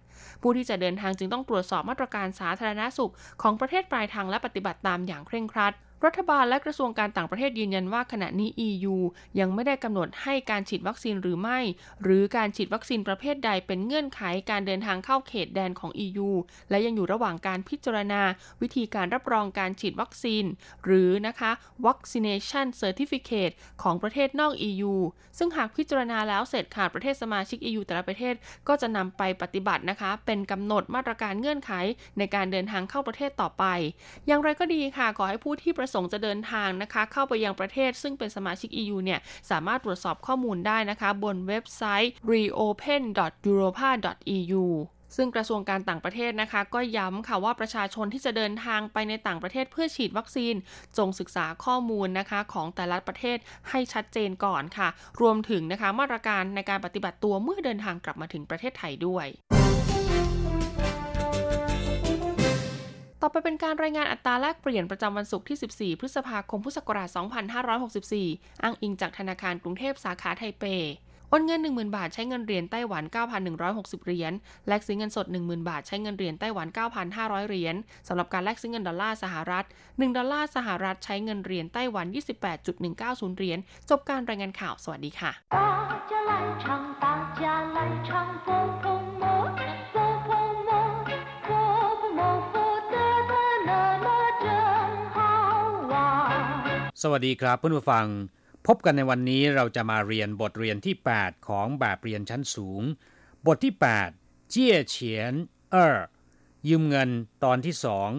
[0.42, 3.12] ผู้ที่จะเดินทางจึงต้องตรวจสอบมาตรการสาธารณสุข
[3.42, 5.74] ของประเทศปลายทางและปฏิบัติตามอย่างเคร่งครัด
[6.06, 8.96] รัฐบาลและกระทรวงการต่างประเทศยืนยันว่าขณะนี้ EU
[9.40, 11.58] ยังไม่ได้กำหนดให้การฉีดวัคซีนหรือไม่
[12.02, 16.30] หรือการฉีดวัคซีนประเภทใดเป็นเงื่อนไขการเดินทางเข้าเขตแดนของ EU
[16.70, 18.22] และยังอยู่ระหว่างการพิจารณา
[18.62, 20.44] วิธีการรับรองการฉีดวัคซีน
[20.84, 21.50] หรือนะคะ
[21.86, 24.94] vaccination certificate ของประเทศนอก EU
[25.38, 28.34] ซึ่งหากพิจารณาแล้วเสร็จขาดประเทศสมาชิก EU แต่ละประเทศ
[28.68, 31.72] ก็จะนำไปปฏิบัตินะคะ เป็นกำหนดมาตรการเงื่อนไข
[32.18, 33.64] ในการเดินทางเข้าประเทศต่อไป
[34.26, 39.20] อย่างไรก็ดีค่ะขอให้ผู้ที่ประสงค์จะเดินทางนะคะ เข้าไปยังประเทศซึ่งเป็นสมาชิก EU เนี่ย
[39.50, 44.66] สามารถตรวจสอบข้อมูลได้นะคะ บนเว็บไซต์ reopen.europa.eu
[45.16, 50.54] ซึ่งกระทรวงการต่างประเทศนะคะ ก็ย้ำค่ะว่าประชาชนที่จะเดินทางไปในต่างประเทศเพื่อฉีดวัคซีน
[50.98, 53.38] จงศึกษาข้อมูลนะคะของแต่ละประเทศ
[53.70, 54.88] ให้ชัดเจนก่อนค่ะ
[55.20, 59.26] รวมถึงนะคะมาตรการในการปฏิบัติตัวเมื่อเดินทางกลับมาถึงประเทศไทยด้วย
[63.22, 67.08] ต่อไปเป็นการรายงานอัตราแลกเปลี่ยนประจำวันศุกร์ที่ 14 พฤษภาคม พุทธศักราช
[67.86, 70.64] 2564 อ้างอิงจากธนาคารกรุงเทพสาขาไทเป
[71.30, 73.04] โอนเงิน 10,000 บาทใช้เงินเหรียญไต้หวัน
[73.54, 74.32] 9,160 เหรียญ
[74.68, 76.66] แลกซื้อเงินสด 10,000 บาทใช้เงินเหรียญไต้หวัน
[77.08, 77.74] 9,500 เหรียญ
[78.08, 82.06] สำหรับการแลกซื้อเงินดอลลาร์สหรัฐ 1 ดอลลาร์สหรัฐใช้เงินเหรียญไต้หวัน
[82.72, 83.58] 28.190 เหรียญ
[83.90, 85.30] จบการรายงานข่าว สวัสดีค่ะ
[97.01, 98.07] สวัสดีครับเพื่อนผู้ฟัง
[98.67, 102.81] พบกันในวันนี้เราจะมาเรียนบทเรียนที่ 8 ของแบบเรียนชั้นสูง
[103.47, 103.73] บทที่
[104.11, 105.33] 8 เจี้ยเฉียน
[105.71, 105.97] เออ
[106.69, 107.09] ยืมเงิน
[107.43, 108.09] ตอนที่สอง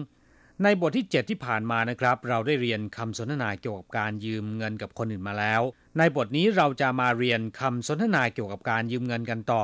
[0.63, 5.61] ในบทที่ 7 ที่ผ่านมานะครับ เราได้เรียนคำสนทนาเกี่ยวกับการยืมเงินกับคนอื่นมาแล้ว
[5.97, 9.63] ในบทนี้เราจะมาเรียนคำสนทนาเกี่ยวกับการยืมเงินกันต่อ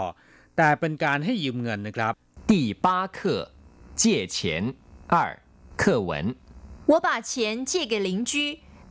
[0.57, 2.13] แต่เป็นการให้ยืมเงินนะครับ
[2.51, 2.53] 第
[2.85, 2.87] 八
[3.17, 3.19] 课
[4.01, 4.03] 借
[4.35, 4.37] 钱
[5.13, 5.15] 二
[5.81, 6.11] 课文
[6.91, 7.31] 我把钱
[7.71, 8.33] 借给邻居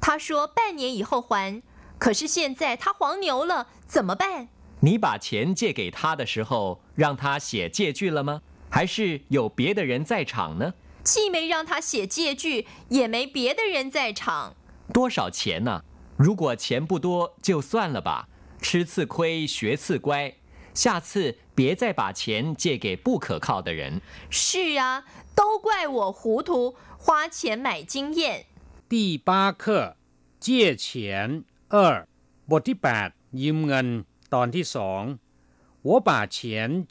[0.08, 1.64] 他说半年以后还，
[1.98, 4.50] 可是现在他黄牛了，怎么办？
[4.82, 8.44] 你把钱借给他的时候，让他写借据了吗？
[8.70, 10.76] 还是有别的人在场呢？
[11.04, 14.54] 既没让他写借据，也没别的人在场。
[14.94, 15.84] 多少钱呢？
[16.18, 18.30] 如果钱不多，就算了吧。
[18.62, 20.36] 吃次亏，学次乖，
[20.76, 24.00] 下次别再把钱借给不可靠的人。
[24.30, 28.46] 是啊，都怪我糊涂，花钱买经验。
[28.93, 28.95] 第
[29.29, 29.97] 八课
[30.45, 31.45] 借钱
[31.75, 31.75] 二
[32.51, 33.89] บทที่8ยืมเงิน
[34.35, 35.03] ตอนที่สอง
[35.87, 36.39] 我把钱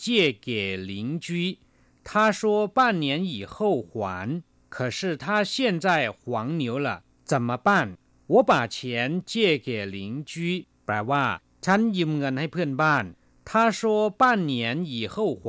[0.03, 1.59] 借给邻居
[2.03, 11.25] 他说半年以后还可是他现在黄牛了怎么办我把钱借给邻居แปลว่า
[11.65, 13.05] ฉันยืมเงินให้เพื่อนบ้าน
[13.49, 15.43] 他说半年以后还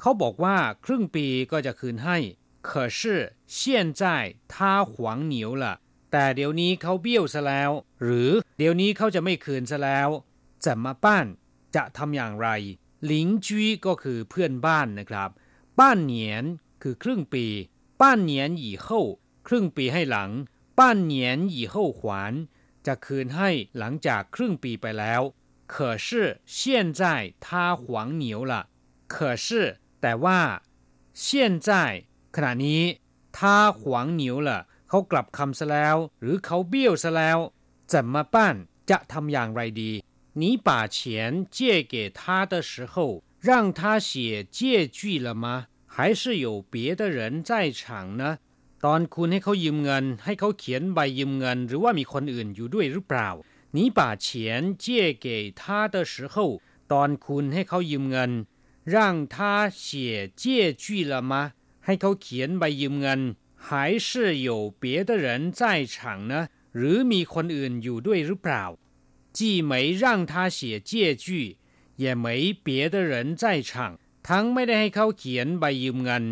[0.00, 2.18] เขาบอกว่าครึ่งปีก็จะคืนให้
[2.68, 3.00] 可是
[3.46, 4.02] 现在
[4.52, 4.94] 他黄
[5.32, 5.80] 牛了
[6.12, 7.70] แต่เดี๋ยวนี้เขาเบี้ยวซะแล้ว
[8.02, 10.08] หรือเดี๋ยวนี้เขาจะไม่คืนซะแล้ว
[10.64, 11.26] จะมาป้าน
[11.76, 12.48] จะทำอย่างไร
[13.04, 15.30] หลิงจุ้ยก็คือเพื่อนบ้านนะครับ
[15.78, 16.44] ป้านเหนียน
[16.82, 17.46] คือครึ่งปี
[18.00, 19.00] ป้านเหนียนหยี่เข้า
[19.46, 20.30] ครึ่งปีให้หลัง
[20.78, 22.32] ป้านเหนียนหยี่เข้าขวาน
[22.86, 25.22] จะคืนให้หลังจากครึ่งปีไปแล้ว
[25.72, 25.74] 可
[26.06, 26.08] 是
[26.56, 26.58] 现
[27.00, 27.02] 在
[27.44, 27.84] 他黄
[28.22, 28.52] 牛了
[29.14, 29.14] 可
[29.46, 29.48] 是
[30.00, 30.40] แต่ว่า
[31.24, 31.26] 现
[31.68, 31.70] 在
[32.34, 32.82] ขณะนี้
[33.36, 33.38] 他
[33.78, 33.80] 黄
[34.20, 34.50] 牛了
[34.88, 37.38] เขากลับคำซะแล้ว หรือเขาเบี้ยวซะแล้ว
[37.92, 38.56] จะมาป้าน
[38.90, 39.92] จะทำอย่างไรดี
[40.40, 40.98] 你把钱
[41.56, 41.58] 借
[41.92, 42.20] 给他
[42.52, 42.94] 的时候
[43.48, 44.10] 让他写
[44.56, 44.58] 借
[44.96, 45.44] 据了吗
[45.94, 47.80] 还是有别的人在场
[48.20, 48.22] 呢
[48.84, 53.28] ตอนคุณให้เขายืมเงิน ให้เขาเขียนใบยืมเงิน หรือว่ามีคนอื่นอยู่ด้วยหรือเปล่า
[53.76, 54.26] 你把钱
[54.84, 54.86] 借
[55.24, 55.26] 给
[55.60, 55.62] 他
[55.94, 56.34] 的时候
[56.92, 58.30] ตอนคุณให้เขายืมเงิน
[58.92, 58.94] 让
[59.34, 59.36] 他
[59.84, 59.86] 写
[60.40, 61.32] 借据了吗
[61.84, 63.20] ให้เขาเขียนใบยืมเงิน
[63.66, 64.50] 还是有
[64.82, 65.26] 别的人
[65.58, 65.96] 在场
[66.32, 66.34] 呢
[66.76, 68.64] หรือมีคนอื่นอยู่ด้วยหรือเปล่า
[69.36, 69.38] 既
[69.70, 70.90] 没让他写借
[71.24, 71.26] 据
[72.02, 72.26] 也没
[72.66, 73.70] 别的人在场
[74.28, 76.24] ทั้งไม่ได้ให้เขาเขียนใบยืมเงิน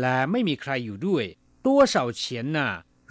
[0.00, 1.24] และไม่มีใครอยู่ด้วย
[1.66, 2.22] 多少钱
[2.56, 2.58] 呢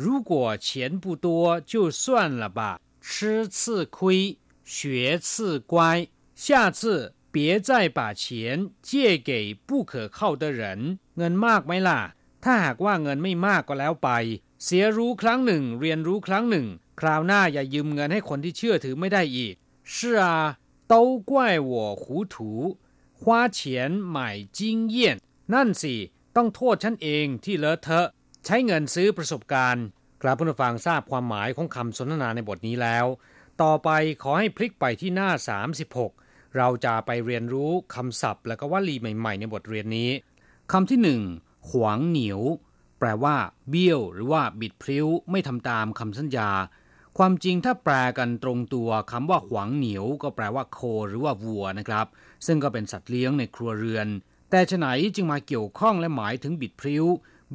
[0.04, 0.32] 如果
[0.66, 0.68] 钱
[1.04, 1.28] 不多
[1.72, 2.04] 就算
[2.42, 2.60] 了吧
[3.06, 7.36] 吃次亏学次乖下次 别
[7.68, 8.24] 再把钱
[8.90, 8.92] 借
[9.30, 9.32] 给
[9.68, 10.62] 不可靠的人
[11.18, 12.00] เงินมากไหมล่ะ
[12.44, 14.10] ถ้าหากว่าเงินไม่มากก็แล้วไป
[14.64, 16.68] เสียรู้ครั้งหนึ่ง เรียนรู้ครั้งหนึ่ง
[17.00, 19.56] คราวหน้าอย่ายืมเงินให้คนที่เชื่อถือไม่ได้อีก
[19.94, 19.96] 是
[20.30, 20.30] 啊
[20.92, 20.94] 都
[21.30, 21.34] 怪
[21.72, 22.36] 我糊涂
[23.20, 23.22] 花
[23.58, 23.60] 钱
[24.16, 24.18] 买
[24.58, 24.60] 经
[24.96, 24.98] 验
[25.54, 25.96] นั่นสิ
[26.36, 28.08] ต้องโทษฉันเองที่เลอะเทอะ
[28.46, 29.86] ใช้เงินซื้อประสบการณ์
[30.22, 33.06] กราบผู้ฟังทราบความหมายของคำสนทนาในบทนี้แล้ว
[33.62, 33.90] ต่อไป
[34.24, 35.30] ขอให้พลิกไปที่หน้า
[35.84, 40.11] 36 เราจะไปเรียนรู้คำศัพท์ และก็วลีใหม่ ๆ ในบทเรียนนี้
[40.73, 41.23] คำที่หนึ่ง
[41.69, 42.41] ขวางเหนียว
[42.99, 43.37] แปลว่า
[43.71, 46.51] เบี้ยว หรือว่าบิดพลิ้ว ไม่ทำตามคำสัญญา
[47.19, 52.07] ความจริงถ้าแปลกันตรงตัวคำว่าขวางเหนียว ก็แปลว่าโค หรือว่าวัวนะครับ
[52.47, 54.09] ซึ่งก็เป็นสัตว์เลี้ยงในครัวเรือน
[54.51, 57.05] แต่ฉไหนจึงมาเกี่ยวข้องและหมายถึงบิดพลิ้ว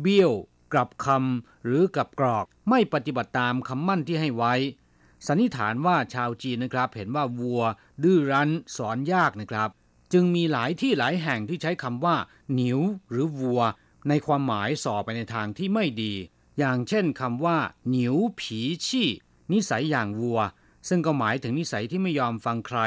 [0.02, 0.32] เบี้ยว
[0.74, 4.54] กลับคำหรือกลับกรอก ไม่ปฏิบัติตามคำมั่นที่ให้ไว้
[5.28, 7.64] สันนิษฐานว่าชาวจีนนะครับ เห็นว่าวัว
[8.04, 9.70] ดื้อรั้นสอนยากนะครับ
[10.14, 12.16] จึงมีหลายที่หลายแห่งที่ใช้คำว่า
[12.54, 13.62] หนิวหรือวัว
[14.10, 16.14] ในความหมายส่อไปในทางที่ไม่ดี
[16.60, 17.58] อย่างเช่นคำว่า
[17.90, 19.10] หนิวผีชี่
[19.52, 20.40] นิสัยอย่างวัว
[20.88, 22.80] ซึ่งก็หมายถึงนิสัยที่ไม่ยอมฟังใคร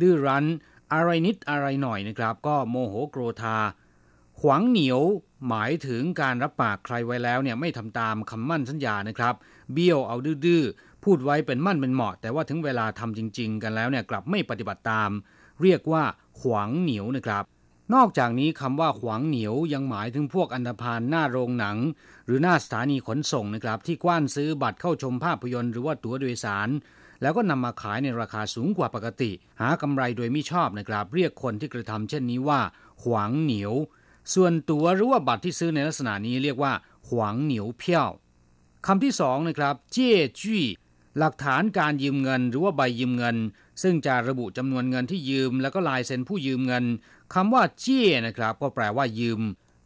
[0.00, 0.46] ดื้อรั้น
[0.92, 3.58] อะไรนิดอะไรหน่อยนะครับ ก็โมโหโกรธา
[4.40, 5.00] ขหวงเหนียว
[5.48, 9.34] หมายถึงการรับปากใครไว้แล้วเนี่ยไม่ทำตามคำมั่นสัญญานะครับ
[9.72, 10.64] เบี้ยวเอาดื้อ
[11.04, 15.10] พูดไว้เป็นมั่นเป็นเหมาะ แต่ว่าถึงเวลาทำจริง ๆ กันแล้วเนี่ยกลับไม่ปฏิบัติตาม
[15.62, 16.04] เรียกว่า
[16.40, 17.44] หวางเหนียวนะครับ
[17.94, 21.78] นอกจากนี้คำว่าหวางเหนียวยังหมายถึงพวกอันธพาลหน้าโรงหนัง
[22.26, 26.68] หรือหน้าสถานีขนส่งนะครับ ที่กว้านซื้อบัตรเข้าชมภาพยนตร์หรือว่าตั๋วโดยสาร
[27.22, 32.60] แล้วก็นำมาขายในราคาสูงกว่าปกติ หากำไรโดยไม่ชอบนะครับ เรียกคนที่กระทำเช่นนี้ว่า
[33.04, 33.74] หวางเหนียว
[34.34, 36.72] ส่วนตั๋วหรือว่าบัตรที่ซื้อในลักษณะนี้เรียกว่า
[37.08, 38.08] หวางเหนียวเพี้ยว
[38.86, 40.64] คำที่สองนะครับ เจ้จี้
[41.20, 43.36] หลักฐานการยืมเงินหรือว่าใบยืมเงิน
[43.82, 46.84] ซึ่งจะระบุจำนวนเงินที่ยืม แล้วก็ลายเซ็นผู้ยืมเงิน
[47.34, 49.40] คำว่าเจี้ยนะครับ ก็แปลว่ายืม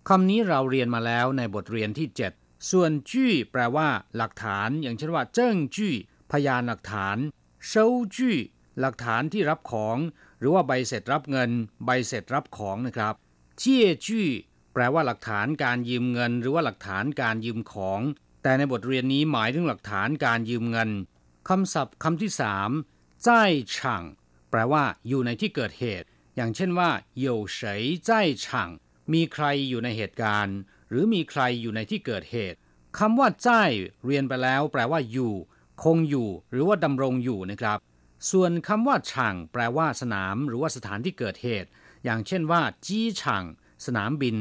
[0.09, 5.94] คำนี้เราเรียนมาแล้วในบทเรียนที่ 7 ส่วนจี้แปลว่า หลักฐาน อย่างเช่นว่า เจิ้งจี้
[6.33, 7.16] พยานหลักฐาน
[7.68, 8.37] เซาจี้
[8.81, 9.97] หลักฐานที่รับของ
[10.38, 11.51] หรือว่าใบเสร็จรับเงิน
[11.85, 13.14] ใบเสร็จรับของนะครับ
[13.59, 14.29] เจี้ยจี้
[14.73, 18.01] แปลว่าหลักฐานการยืมเงิน หรือว่าหลักฐานการยืมของ
[18.42, 20.90] แต่ในบทเรียนนี้หมายถึงหลักฐานการยืมเงิน
[21.50, 22.70] คำศัพท์คำที่สาม
[23.26, 23.28] 在
[23.74, 23.76] 场
[24.50, 26.89] แปลว่า อยู่ในที่เกิดเหตุ อย่างเช่นว่า
[27.26, 27.60] 有谁
[28.08, 28.10] 在
[28.44, 28.46] 场
[29.13, 30.58] มีใครอยู่ในเหตุการณ์
[30.89, 32.58] หรือมีใครอยู่ในที่เกิดเหตุ
[33.00, 33.50] คำว่าใจ
[34.06, 35.34] เรียนไปแล้ว แปลว่าอยู่
[35.84, 37.78] คงอยู่ หรือว่าดำรงอยู่นะครับ
[38.32, 41.70] ส่วนคำว่าช่างแปลว่าสนาม หรือว่าสถานที่เกิดเหตุ
[42.04, 43.44] อย่างเช่นว่าจี้ช่าง
[43.86, 44.38] สนามบิน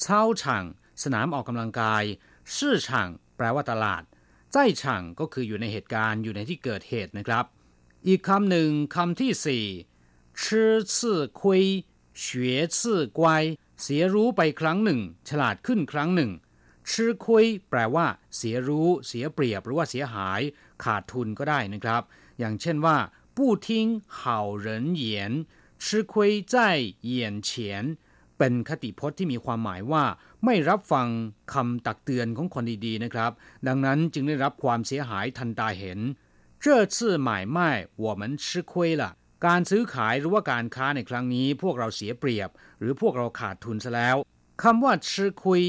[0.00, 0.64] เช่าช่าง
[1.02, 2.04] สนามออกกำลังกาย
[2.56, 4.02] ชื่อช่างแปลว่าตลาด
[4.53, 7.45] ใจช่างก็คืออยู่ในเหตุการณ์อยู่ในที่เกิดเหตุนะครับ
[8.07, 9.65] อีกคำหนึ่งคำที่สี่
[10.43, 11.63] ชื่อซื่อคุย
[12.21, 13.43] เสียซื่อกวย
[13.81, 16.31] เสียรู้ไปครั้งหนึ่ง ฉลาดขึ้นครั้งหนึ่ง
[16.91, 20.41] ชื่อคุยแปลว่า เสียรู้ เสียเปรียบหรือว่าเสียหาย
[20.83, 22.01] ขาดทุนก็ได้นะครับ
[22.39, 22.97] อย่างเช่นว่า
[23.37, 23.87] ผู้ทิ้ง
[24.17, 25.31] เห่าเหรินเหยียน
[25.85, 26.57] ชื่อคุยใจ
[27.03, 27.83] เหยียนเฉียน
[28.37, 30.03] เป็นคติพจน์ที่มีความหมายว่า
[30.44, 31.08] ไม่รับฟัง
[31.52, 33.30] คำตักเตือนของคนดีๆนะครับ
[33.66, 35.98] ดังนั้นจึงได้รับความเสียหายทันตาเห็น
[36.64, 36.96] 这次
[37.26, 37.58] 买卖
[38.04, 39.02] 我们吃亏了
[39.46, 44.16] การซื้อขายหรือว่าการค้าในครั้งนี้ พวกเราเสียเปรียบ หรือพวกเราขาดทุนซะแล้ว
[44.62, 45.62] คำว่าชื่อคุย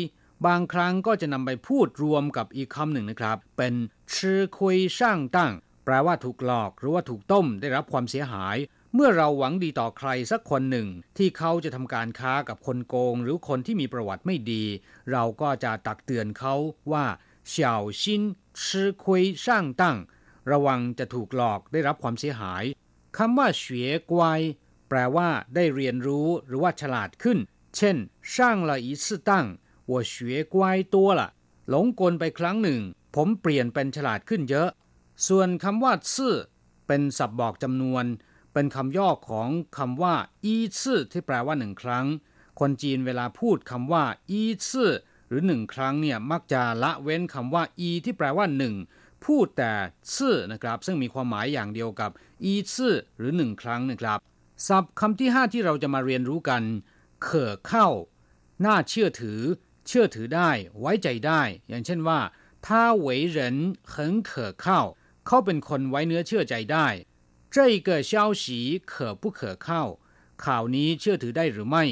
[0.47, 3.73] บางครั้งก็จะนำไปพูดรวมกับอีกคำหนึ่งนะครับ เป็น
[4.15, 5.53] ชื่อคุยช่างตั้ง
[5.85, 8.57] แปลว่าถูกหลอก หรือว่าถูกต้มได้รับความเสียหาย
[8.96, 14.64] เมื่อเราหวังดีต่อใครสักคนหนึ่ง ที่เขาจะทำการค้ากับคนโกง หรือคนที่มีประวัติไม่ดี
[15.12, 16.54] เราก็จะตักเตือนเขา
[16.92, 17.06] ว่า
[17.48, 18.22] เฉียวชิน
[18.64, 19.96] ชื่อคุยสร้างตั้ง
[20.52, 22.64] ระวังจะถูกหลอกได้รับความเสียหาย
[23.18, 24.40] คำว่าเฉียกวย
[24.88, 27.38] แปลว่าได้เรียนรู้หรือว่าฉลาดขึ้น
[27.76, 27.96] เช่น
[28.36, 29.46] สร้างละอีสตั้ง
[29.90, 31.28] ว่าเฉียกวยตัวละ
[31.68, 32.80] หลงกลไปครั้งหนึ่ง
[33.14, 34.68] ผมเปลี่ยนเป็นฉลาดขึ้นเยอะ
[35.28, 36.34] ส่วนคำว่าซื่อ
[36.86, 38.06] เป็นสับบอกจำนวน
[38.54, 40.14] เป็นคำย่อของคำว่า
[40.44, 42.06] อีซื่อที่แปลว่าหนึ่งครั้ง
[42.60, 44.92] คนจีนเวลาพูดคำว่า อีซื่อ
[45.28, 48.74] หรือหนึ่งครั้งเนี่ยมักจะละเว้นคำว่า อี ที่แปลว่าหนึ่ง
[49.24, 49.72] พูดแต่
[50.16, 52.10] ซื่อนะครับ ซึ่งมีความหมายอย่างเดียวกับ
[52.44, 54.18] อีซื่อหรือหนึ่งครั้งนะครับ
[54.66, 56.62] ศัพท์คำที่ห้าที่เราจะมาเรียนรู้กัน
[57.22, 57.88] เข่อเข้า
[58.64, 59.40] น่าเชื่อถือ
[59.86, 62.20] เชื่อถือได้ ไว้ใจได้ อย่างเช่นว่า
[62.66, 63.56] ถ้าเหวยเหริน
[63.88, 64.80] เขินเข่อเข้า
[65.26, 66.86] เขาเป็นคนไว้เนื้อเชื่อใจได้
[67.55, 68.43] 这个消息
[68.91, 69.67] 可不可靠
[70.43, 71.83] ข่าวนี้เชื่อถือได้หรือไม่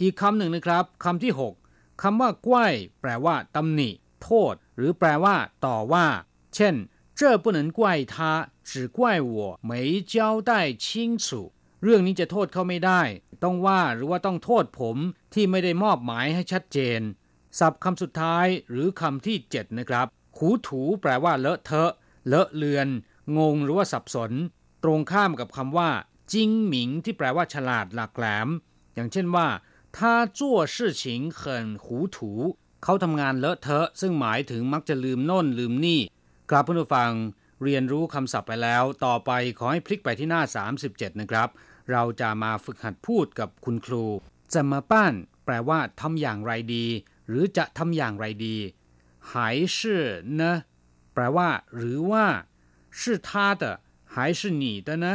[0.00, 1.32] อีกคำหนึ่งนะครับคำที่
[1.66, 3.90] 6คำว่าก้วยแปลว่าตำหนิ
[4.22, 6.06] โทษ หรือแปลว่า ต่อว่า
[6.54, 6.74] เช่น
[7.18, 7.80] 这不能怪
[8.12, 8.14] 他
[8.70, 8.98] 只怪
[9.34, 9.36] 我
[9.70, 9.72] 没
[10.12, 10.14] 交
[10.48, 10.50] 代
[10.84, 10.84] 清
[11.24, 11.26] 楚
[11.82, 13.02] เรื่องนี้จะโทษเขาไม่ได้
[13.42, 14.96] ต้องว่าหรือว่าต้องโทษผม
[15.34, 17.00] ที่ไม่ได้มอบหมายให้ชัดเจน
[17.58, 21.92] ศัพท์คำสุดท้ายหรือคำที่ 7 นะครับขูถูแปลว่าเลอะเทอะ
[22.28, 22.88] เลอะเลือน
[23.38, 24.32] งงหรือว่าสับสน
[24.82, 25.90] ตรงข้ามกับคำว่า
[26.32, 28.48] จิงหมิงที่แปลว่าฉลาดหลักแหลม
[28.94, 29.48] อย่างเช่นว่า
[29.96, 29.98] 他
[30.38, 30.40] 做
[30.74, 31.04] 事情
[31.40, 31.40] 很
[31.84, 32.18] 糊涂
[32.82, 36.00] เขาทำงานเลอะเทอะ ซึ่งหมายถึงมักจะลืมโน่นลืมนี่
[36.50, 37.12] กลับเพื่อนฟัง
[37.62, 40.42] เรียนรู้คำศัพท์ไปแล้ว ต่อไปขอให้พลิกไปที่หน้า
[40.80, 41.48] 37 นะครับ
[41.90, 44.04] เราจะมาฝึกหัดพูดกับคุณครู
[44.54, 46.86] จะมาป้านแปลว่าทำอย่างไรดี
[47.28, 48.56] หรือจะทำอย่างไรดี
[49.30, 49.32] 还
[49.76, 49.78] 是
[50.40, 50.42] 呢
[51.14, 52.26] แปลว่า หรือว่า
[52.98, 53.30] 是他
[53.62, 53.64] 的
[54.12, 55.06] 还是你的呢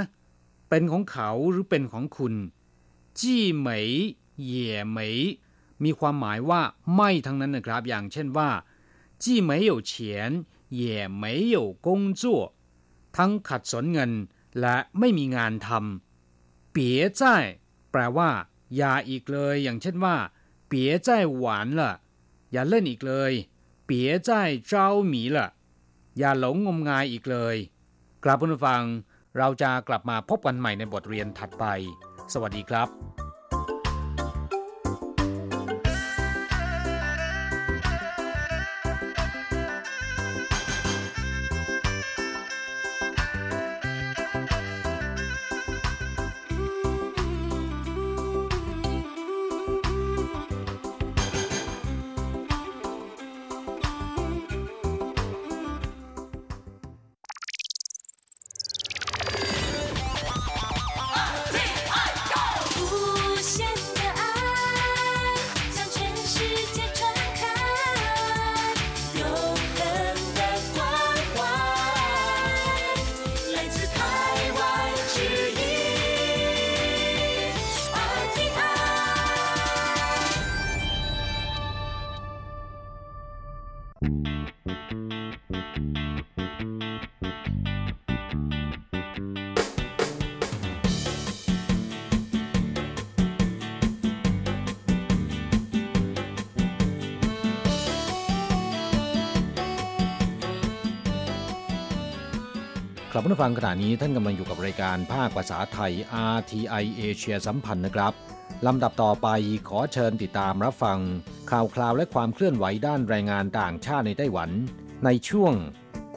[0.69, 2.34] เป็นของเขาหรือเป็นของคุณ
[3.19, 3.89] จี้เหมย
[4.43, 5.17] เหย่เหมย
[5.84, 6.62] มีความหมายว่า
[6.95, 8.49] ไม่ทั้งนั้นนะครับ อย่างเช่นว่า
[9.23, 9.91] จี้ไม่有钱
[10.79, 10.82] 也
[11.21, 11.88] 没有工
[12.21, 12.23] 作
[13.17, 14.12] ทั้งขัดสนเงิน
[14.60, 17.23] และไม่มีงานทำเปียใจ
[17.91, 18.29] แปลว่า
[18.75, 20.15] อย่าอีกเลย อย่างเช่นว่า
[20.67, 21.93] เปียใจหวานละ
[22.51, 23.34] อย่าเล่นอีกเลย
[23.86, 24.32] เปียใจ
[24.67, 25.47] เจ้าหมีละ
[26.17, 27.55] อย่าหลงงมงายอีกเลย
[28.24, 28.82] กลับผู้ฟัง
[29.38, 31.64] เราจะกลับมาพบกันใหม่ในบทเรียนถัดไป
[32.32, 32.88] สวัสดีครับ
[103.23, 105.93] กลับมาฟังขณะนี้ท่านกำลังอยู่กับรายการภาคภาษาไทย
[106.36, 108.13] RTI เอเชียสัมพันธ์นะครับ
[108.67, 109.27] ลำดับต่อไป
[109.69, 110.99] ขอเชิญติดตามรับฟัง
[111.51, 114.49] ข่าวคราวและความเคลื่อนไหวด้านแรงงานต่างชาติในไต้หวัน
[115.05, 115.53] ในช่วง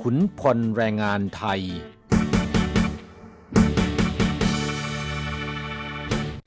[0.01, 1.61] ขุนพลแรงงานไทย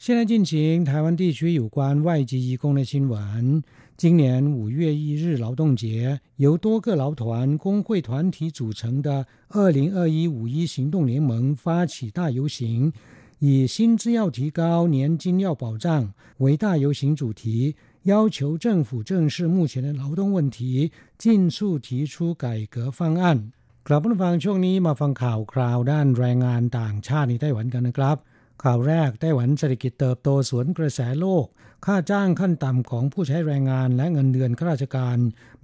[0.05, 0.51] 现在进行
[0.85, 3.63] 台湾地区有关外籍移工的新闻。
[3.99, 12.91] 今年五月一日劳动节，由多个劳团、工会团体组成的二零二一五一行动联盟发起大游行，
[13.39, 23.51] 以“薪资要提高，年金要保障”为大游行主题，要求政府正视目前的劳动问题，尽速提出改革方案。
[23.87, 28.17] กลับมาฟังช่วงนี้มาฟังข่าวคราวด้านแรงงานต่างชาติในไต้หวันกันนะครับ
[28.63, 31.45] ข่าวแรกไต้หวันเศรษฐกิจเติบโตสวนกระแสโลก
[31.86, 35.16] ค่าจ้างขั้นต่ำของผู้ใช้แรงงานและเงินเดือนข้าราชการ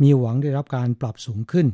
[0.02, 1.66] มีหวังได้รับการปรับสูงขึ้น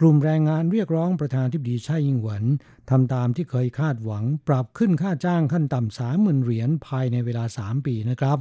[0.00, 2.44] กลุ่มแรงงานเรียกร้องประธานที่ดีช่ยิงหวน
[2.90, 8.38] ทำตามที่เคยคาดหวัง ปรับขึ้นค่าจ้างขั้นต่ำสามหมื่นเหรียญภายในเวลา 3 ปีนะครับ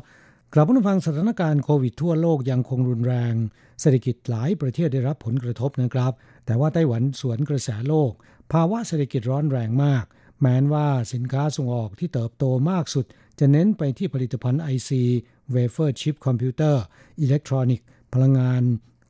[0.53, 3.33] กลับมาฟังสถานการณ์โควิดทั่วโลกยังคงรุนแรง
[3.81, 6.11] เศรษฐกิจหลายประเทศได้รับผลกระทบนะครับ
[6.45, 8.11] แต่ว่าไต้หวันสวนกระแสโลก
[8.51, 10.05] ภาวะเศรษฐกิจร้อนแรงมาก
[10.41, 13.05] แม้นว่าสินค้าส่งออกที่เติบโตมากสุด
[13.39, 16.75] จะเน้นไปที่ผลิตภัณฑ์ IC IC wafer chip computer
[17.21, 18.61] อิเล็กทรอนิกส์พลังงาน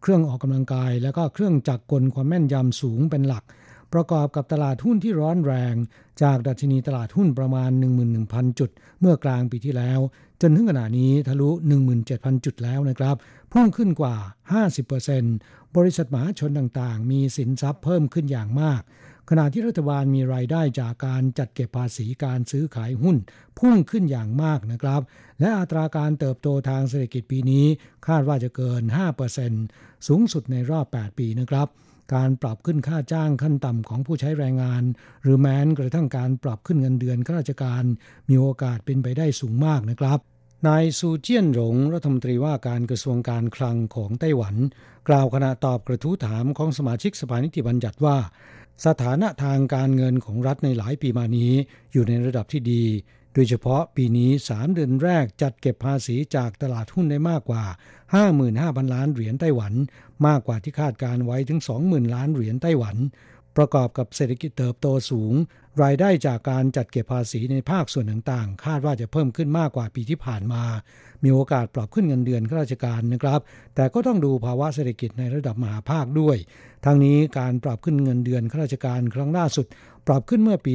[0.01, 3.43] เครื่องออกกำลังกาย และก็เครื่องจักรกลความแม่นยำสูงเป็นหลัก
[3.93, 5.75] ประกอบกับตลาดหุ้นที่ร้อนแรง
[6.21, 7.71] จากดัชนีตลาดหุ้นประมาณ
[8.15, 8.69] 11,000 จุด
[8.99, 9.99] เมื่อกลางปีที่แล้ว
[10.41, 11.49] จนถึงขณะนี้ทะลุ
[11.97, 13.15] 17,000 จุดแล้วนะครับ
[13.51, 14.15] พุ่งขึ้นกว่า
[14.95, 18.81] 50%บริษัทมหาชนต่างๆ มีสินทรัพย์เพิ่มขึ้นอย่างมาก
[19.29, 23.17] ขณะที่รัฐบาลมีรายได้จากการจัดเก็บภาษีการซื้อขายหุ้น
[23.59, 25.01] พุ่งขึ้นอย่างมากนะครับ
[25.39, 27.65] และอัตราการเติบโตทางเศรษฐกิจปีนี้
[28.07, 28.83] คาดว่าจะเกิน
[29.45, 31.67] 5%สูงสุดในรอบ 8 ปีนะครับ
[32.15, 34.83] การปรับขึ้นค่าจ้างขั้นต่ำของผู้ใช้แรงงาน
[35.23, 37.83] หรือแม้นกระทั่งการปรับขึ้นเงินเดือนข้าราชการ
[38.29, 40.19] มีโอกาสเป็นไปได้สูงมากนะครับ
[40.67, 44.55] นายซูเจียนหลงรัฐมนตรีว่าการกระทรวงการคลังของไต้หวัน
[45.07, 48.17] กล่าวขณะตอบกระทู้ถามของสมาชิกสภานิติบัญญัติว่า
[48.85, 51.51] สถานะทางการเงินของรัฐในหลายปีมานี้
[51.91, 52.83] อยู่ในระดับที่ดี
[53.33, 57.63] โดยเฉพาะปีนี้ 3 เดือนแรกจัดเก็บภาษีจากตลาดหุ้นได้มากกว่า
[58.27, 59.73] 55,000 ล้านเหรียญไต้หวัน
[60.27, 62.95] มากกว่าที่คาดการไว้ถึง 20,000 ล้านเหรียญไต้หวัน
[63.57, 65.33] ประกอบกับเศรษฐกิจเติบโตสูง
[65.83, 70.63] รายได้จากการจัดเก็บภาษีในภาคส่วนต่างๆ คาดว่าจะเพิ่มขึ้นมากกว่าปีที่ผ่านมา
[71.23, 73.39] มีโอกาสปรับขึ้นเงินเดือนข้าราชการนะครับ
[73.75, 76.37] แต่ก็ต้องดูภาวะเศรษฐกิจในระดับมหาภาคด้วย
[76.85, 79.65] ทั้งนี้การปรับขึ้นเงินเดือนข้าราชการครั้งล่าสุด
[80.07, 80.73] ปรับขึ้นเมื่อปี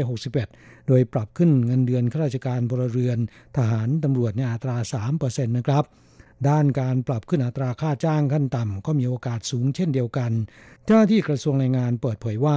[0.00, 3.18] 2561 โดยปรับขึ้นเงินเดือนข้าราชการพลเรือน
[3.56, 4.76] ทหารตำรวจในอัตรา
[5.16, 5.84] 3%นะครับ
[6.48, 10.32] ด้านการปรับขึ้นอัตราค่าจ้างขั้นต่ำก็มีโอกาสสูงเช่นเดียวกัน
[10.84, 12.56] เจ้าหน้าที่กระทรวงแรงงานเปิดเผยว่า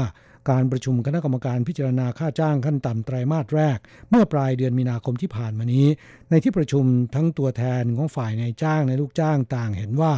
[0.50, 3.78] การประชุมคณะกรรมการพิจารณาค่าจ้างขั้นต่ำไตรมาสแรก
[4.10, 5.88] เมื่อปลายเดือนมีนาคมที่ผ่านมานี้
[6.30, 10.13] ในที่ประชุมทั้งตัวแทนของฝ่ายนายจ้างและลูกจ้างต่างเห็นว่า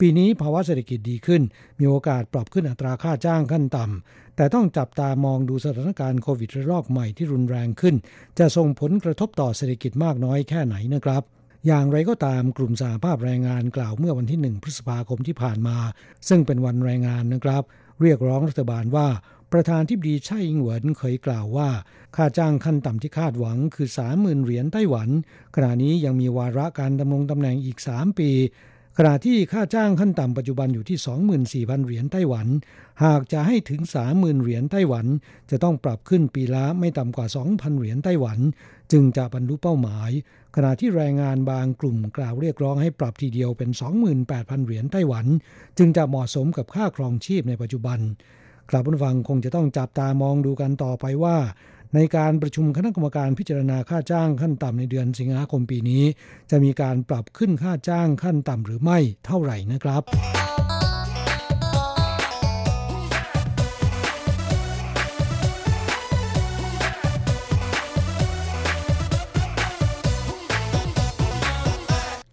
[0.00, 1.42] ปีนี้ภาวะเศรษฐกิจดีขึ้น
[1.78, 7.94] มีโอกาสปรับขึ้นอัตราค่าจ้างขั้นต่ำแต่ต้องจับตามองดูสถานการณ์โควิดระลอกใหม่ที่รุนแรงขึ้น
[8.38, 11.22] จะส่งผลกระทบต่อเศรษฐกิจมากน้อยแค่ไหนนะครับ
[11.66, 15.76] อย่างไรก็ตามกลุ่มสหภาพแรงงานกล่าวเมื่อวันที่ 1 พฤษภาคมที่ผ่านมา
[16.28, 17.62] ซึ่งเป็นวันแรงงานนะครับ
[18.02, 19.08] เรียกร้องรัฐบาลว่า
[19.52, 21.68] ประธานที่ดีไช่อิงเหวินเคยกล่าวว่า
[22.16, 25.08] ค่าจ้างขั้นต่ำที่คาดหวังคือ 30,000 เหรียญไต้หวัน
[25.54, 28.30] ขณะนี้ยังมีวาระการดำรงตำแหน่งอีก 3 ปี
[28.98, 30.98] ขณะที่ค่าจ้างขั้นต่ำปัจจุบันอยู่ที่
[31.66, 32.46] 24,000 เหรียญไต้หวัน
[33.04, 33.80] หากจะให้ถึง
[34.12, 35.06] 30,000 เหรียญไต้หวัน
[35.50, 38.38] จะต้องปรับขึ้นปีละไม่ต่ำกว่า 2,000 เหรียญไต้หวัน
[38.92, 40.10] จึงจะบรรลุเป้าหมาย
[40.56, 43.70] ขณะที่แรงงานบางกลุ่มกล่าวเรียกร้องให้ปรับทีเดียวเป็น
[44.18, 45.26] 28,000 เหรียญไต้หวัน
[45.78, 47.98] จึงจะเหมาะสมกับค่าครองชีพในปัจจุบัน
[48.70, 51.36] กลับผู้ฟังคงจะต้องจับตามองดูกันต่อไปว่า
[51.94, 56.02] ในการประชุมคณะกรรมการพิจารณาค่าจ้างขั้นต่ำในเดือนสิงหาคมปีนี้
[56.50, 60.02] จะมีการปรับขึ้นค่าจ้างขั้นต่ำหรือไม่เท่าไหร่นะครับ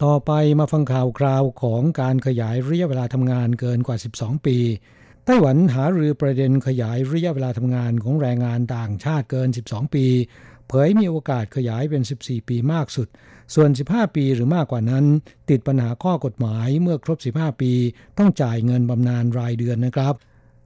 [0.04, 4.58] ต่อไปมาฟังข่าวคราวของการขยายระยะเวลาทำงานเกินกว่า 12 ปี
[5.24, 10.06] ไต้หวันหารือประเด็นขยายระยะเวลาทำงานของแรงงานต่างชาติเกิน 12 ปี
[10.68, 13.08] เผยมีโอกาสขยายเป็น 14 ปีมากสุด
[13.54, 15.04] ส่วน 15 ปีหรือมากกว่านั้น
[15.50, 17.72] ติดปัญหาข้อกฎหมายเมื่อครบ 15 ปี
[18.18, 20.14] ต้องจ่ายเงินบำนาญรายเดือนนะครับ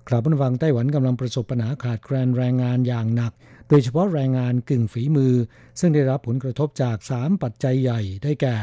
[0.08, 3.32] กลับมาฟังไต้หวันกำลังประสบปัญหาขาดแคลนแรงงานอย่างหนัก
[3.68, 5.34] โดยเฉพาะแรงงานกึ่งฝีมือ
[5.80, 8.58] ซึ่งได้รับผลกระทบจาก 3 ปัจจัยใหญ่ได้แก่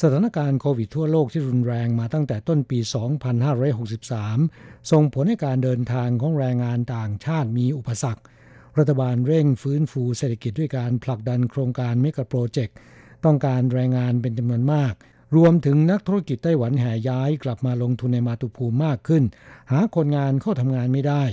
[0.00, 2.78] สถานการณ์โควิดทั่วโลกที่รุนแรงมาตั้งแต่ต้นปี
[3.64, 8.22] 2563 ส่งผลให้การเดินทางของแรงงานต่างชาติมีอุปสรรค
[8.78, 12.76] รัฐบาลเร่งฟื้นฟูเศรษฐกิจด้วยการผลักดันโครงการเมกะโปรเจกต์
[13.24, 14.94] ต้องการแรงงานเป็นจำนวนมาก
[15.36, 19.24] รวมถึงนักธุรกิจไต้หวันแห่ย้ายกลับมาลงทุนในมาตุภูมิมากขึ้น
[19.70, 21.24] หาคนงานเข้าทำงานไม่ได้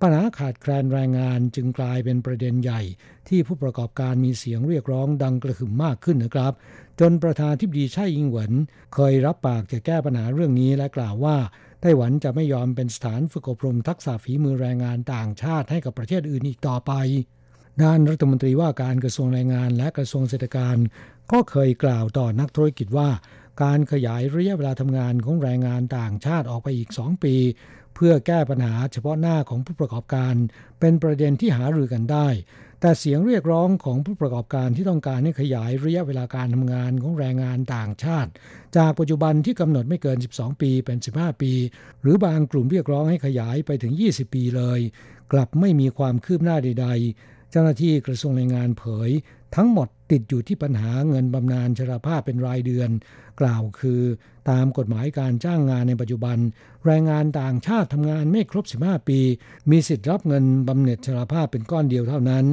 [0.00, 2.80] ปัญหาขาดแคลนแรงงานจึงกลายเป็นประเด็นใหญ่
[3.28, 6.52] ที่ผู้ประกอบการมีเสียงเรียกร้องดังกระหึ่มมากขึ้นนะครับ
[7.00, 8.52] จนประธานทิบดีไช่อิงหวน
[8.94, 11.36] เคยรับปากจะแก้ปัญหาเรื่องนี้และกล่าวว่า
[11.80, 16.92] ไต้หวันจะไม่ยอมเป็นสถานฝึกอบรมทักษะฝีมือแรงงานต่างชาติให้กับประเทศอื่นอีกต่อไป
[17.82, 20.78] ด้านรัฐมนตรีว่าการกระทรวงแรงงานและกระทรวงเศรษฐกิจ
[21.32, 23.08] ก็เคยกล่าวต่อนักธุรกิจว่า
[23.62, 27.34] การขยายระยะเวลาทำงานของแรงงานต่างชาติออกไปอีก 2 ปี
[27.94, 30.34] เพื่อแก้ปัญหาเฉพาะหน้าของผู้ประกอบการ
[30.80, 32.28] เป็นประเด็นที่หารือกันได้
[32.84, 38.30] แต่เสียงเรียกร้องของผู้ประกอบการที่ต้องการให้ขยายระยะเวลาการทำงานของแรงงานต่างชาติ
[38.76, 41.52] จากปัจจุบันที่กำหนดไม่เกิน 12 ปีเป็น 15 ปี
[42.02, 44.80] หรือบางกลุ่มเรียกร้องให้ขยายไปถึง 20 ปีเลย
[45.32, 49.10] กลับไม่มีความคืบหน้าใด ๆ เจ้าหน้าที่กระทรวงแรงงานเผย
[49.56, 52.90] ทั้งหมดติดอยู่ที่ปัญหาเงินบำนาญชราภาพเป็นรายเดือน
[53.42, 54.02] กล่าวคือ
[54.50, 56.38] ตามกฎหมายการจ้างงานในปัจจุบัน
[56.86, 59.20] แรงงานต่างชาติทำงานไม่ครบ 15 ปี
[59.70, 62.44] มีสิทธิ์รับเงินบำเหน็จชราภาพเป็นก้อนเดียวเท่านั้น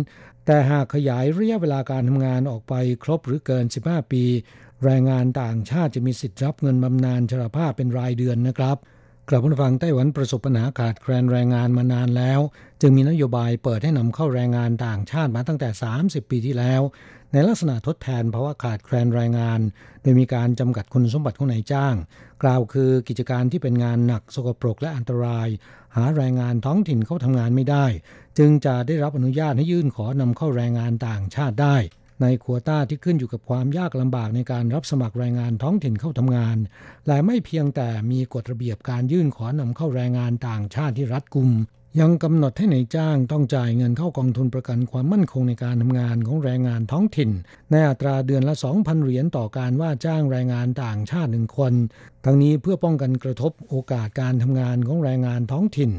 [0.46, 2.74] แต่หากขยายระยะเวลาการทำงานออกไป
[3.04, 4.24] ครบหรือเกิน 15 ปี
[4.84, 8.78] แรงงานต่างชาติจะมีสิทธิ์รับเงินบำนาญชราภาพเป็นรายเดือนนะครับ
[9.30, 12.40] กลับมาฟังไต้หวันประสบปัญหาขาดแคลนแรงงานมานานแล้ว
[12.82, 15.70] จึงมีนโยบายเปิดให้นำเข้าแรงงานต่างชาติมาตั้งแต่
[16.00, 16.82] 30 ปีที่แล้ว
[17.34, 19.60] ในลักษณะทดแทนภาวะขาดแคลนแรงงาน
[20.02, 21.96] โดยมีการจำกัดคุณสมบัติของนายจ้าง
[22.44, 25.48] กล่าวคือกิจการที่เป็นงานหนักสกปรกและอันตราย
[25.96, 27.86] หาแรงงานท้องถิ่นเข้าทำงานไม่ได้
[28.38, 31.78] จึงจะได้รับอนุญาตให้ยื่นขอนำเข้าแรงงานต่างชาติได้
[32.22, 36.58] ในคัวต้าที่ขึ้นอยู่กับความยากลำบากในการรับสมัครแรงงานท้องถิ่นเข้าทำงาน
[37.08, 41.50] และไม่เพียงแต่มีกฎระเบียบการยื่นขอนำเข้าแรงงานต่างชาติที่รัดกุม
[42.00, 47.32] ยังกำหนดให้ในายจ้างต้องจ่ายเงินเข้ากองทุนประกันความมั่นคงในการทำงานของแรงงานท้องถิ่น
[47.72, 51.74] ในอัตราเดือนละ 2,000 เหรียญต่อการว่าจ้างแรงงานต่างชาติหนึ่งคน
[52.26, 55.92] ทั้งนี้เพื่อป้องกันกระทบโอกาสการทำงานของแรงงานท้องถิ่น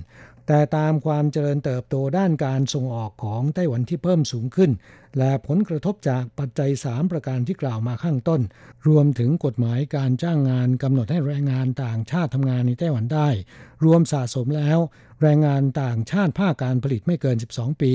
[0.46, 4.70] แต่ตามความเจริญเติบโตด้านการส่งออกของไต้หวันที่เพิ่มสูงขึ้น
[5.18, 8.40] และผลกระทบจากปัจจัย 3 ประการที่กล่าวมาข้างต้น
[8.88, 13.28] รวมถึงกฎหมายการจ้างงานกำหนดให้แรงงานต่างชาติทำงานในไต้หวันได้
[13.84, 14.78] รวมสะสมแล้ว
[15.22, 17.92] แรงงานต่างชาติภาคการผลิตไม่เกิน 12 ปี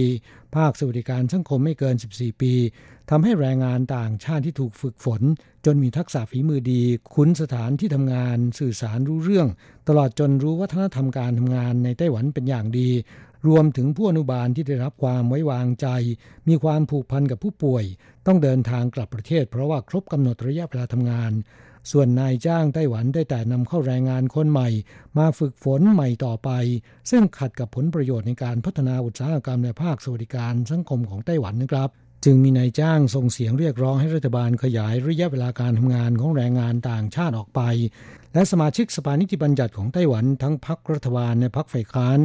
[0.56, 2.54] ภาคสวัสดิการสังคมไม่เกิน 14 ปี
[3.10, 5.22] ทำให้แรงงานต่างชาติที่ถูกฝึกฝน
[5.66, 6.82] จนมีทักษะฝีมือดี
[7.14, 9.48] คุ้นสถานที่ทำงาน สื่อสารรู้เรื่อง
[9.88, 12.90] ตลอดจนรู้วัฒนธรรมการทำงานในไต้หวันเป็นอย่างดี
[13.48, 15.88] รวมถึงผู้อนุบาลที่ได้รับความไว้วางใจ
[16.48, 17.84] มีความผูกพันกับผู้ป่วย
[18.28, 21.32] ต้องเดินทางกลับประเทศ เพราะว่าครบกำหนดระยะเวลาทำงาน
[21.92, 24.70] ส่วนนายจ้างไต้หวันได้แต่นำเข้าแรงงานคนใหม่
[25.18, 26.50] มาฝึกฝนใหม่ต่อไป
[27.10, 31.90] ซึ่งขัดกับผลประโยชน์ในการพัฒนาอุตสาหกรรมในภาคสวัสดิการสังคมของไต้หวันนะครับ
[32.26, 37.62] จึงมีนายจ้างส่งเสียงเรียกร้องให้รัฐบาลขยายระยะเวลาการทำงานของแรงงานต่างชาติออกไป
[38.36, 42.20] และสมาชิกสภานิติบัญญัติของไต้หวันทั้งพรรครัฐบาลและพรรคฝ่ายค้าน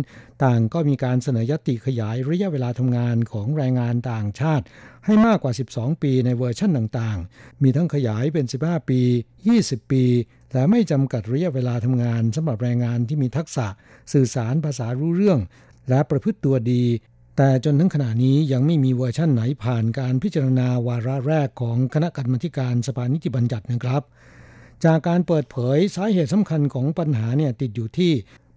[0.44, 4.64] ต่างก็มีการเสนอยติขยายระยะเวลาทำงานของแรงงานต่างชาติ
[5.04, 9.00] ให้มากกว่า 12 ปีในเวอร์ชั่นต่างๆ มีทั้งขยายเป็น 15 ปี
[9.46, 10.04] 20 ปี
[10.52, 13.66] และไม่จำกัดระยะเวลาทำงานสำหรับแรงงานที่มีทักษะ
[14.12, 15.40] สื่อสารภาษารู้เรื่อง
[15.88, 16.84] และประพฤติตัวดี
[17.36, 24.02] แต่จนถึงขณะนี้ยังไม่มีเวอร์ชั่นไหนผ่านการพิจารณาวาระแรกของคณะกรรมาการสภานิติบัญญัตินะครับ
[24.84, 28.12] จากการเปิดเผยสาเหตุสำคัญของปัญหาเนี่ยติดอยู่ที่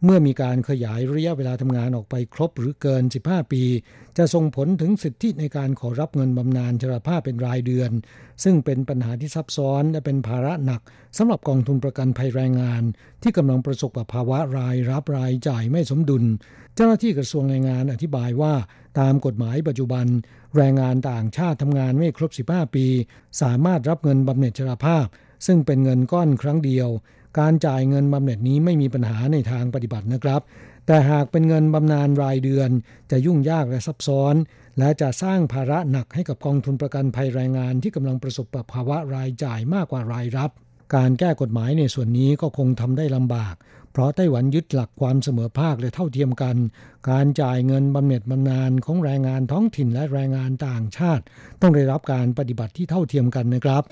[0.06, 3.64] เมื่อมีการขยายระยะเวลาทำงานออกไปครบหรือเกิน 15 ปี
[4.18, 7.92] จะส่งผลถึงสิทธิในการขอรับเงินบำนาญชราภาพเป็นรายเดือน
[8.44, 10.82] ซึ่งเป็นปัญหาที่ซับซ้อนและเป็นภาระหนัก
[11.18, 12.84] สำหรับกองทุนประกันภัยแรงงาน
[13.22, 16.24] ที่กำลังประสบกับภาวะรายรับรายจ่ายไม่สมดุล
[16.76, 18.54] เจ้าหน้าที่กระทรวงแรงงานอธิบายว่า
[19.00, 20.06] ตามกฎหมายปัจจุบัน
[20.58, 22.86] แรงงานต่างชาติทำงานไม่ครบ 15 ปี
[23.42, 25.06] สามารถรับเงินบำเหน็จชราภาพ
[25.46, 26.90] ซึ่งเป็นเงินก้อนครั้งเดียว
[27.40, 30.42] การจ่ายเงินบำเหน็จนี้ไม่มีปัญหาในทางปฏิบัตินะครับ
[30.86, 32.70] แต่หากเป็นเงินบำนาญรายเดือน
[33.12, 34.36] จะยุ่งยากและซับซ้อน
[34.80, 40.52] และจะสร้างภาระหนักให้กับกองทุนประกันภัยแรงงานที่กำลังประสบกับภาวะรายจ่ายมากกว่ารายรับ
[40.96, 43.56] การแก้กฎหมายในส่วนนี้ก็คงทำได้ลำบาก
[43.92, 46.56] เพราะไต้หวันยึดหลักความเสมอภาคและเท่าเทียมกัน
[47.10, 51.24] การจ่ายเงินบำเหน็จบำนาญของแรงงานท้องถิ่นและแรงงานต่างชาติ
[51.62, 53.84] ต้องได้รับการปฏิบัติที่เท่าเทียมกันนะครับ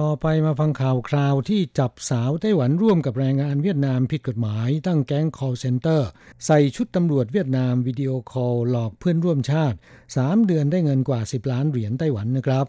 [0.00, 6.00] ต่อไปมาฟังข่าวคราวที่จับสาวไต้หวันร่วมกับแรงงานเวียดนามผิดกฎหมาย ตั้งแก๊ง call center
[6.46, 9.76] ใส่ชุดตำรวจเวียดนามวิดีโอคอลหลอกเพื่อนร่วมชาติ
[10.12, 12.66] 3 เดือนได้เงินกว่า 10 ล้านเหรียญไต้หวันนะครับ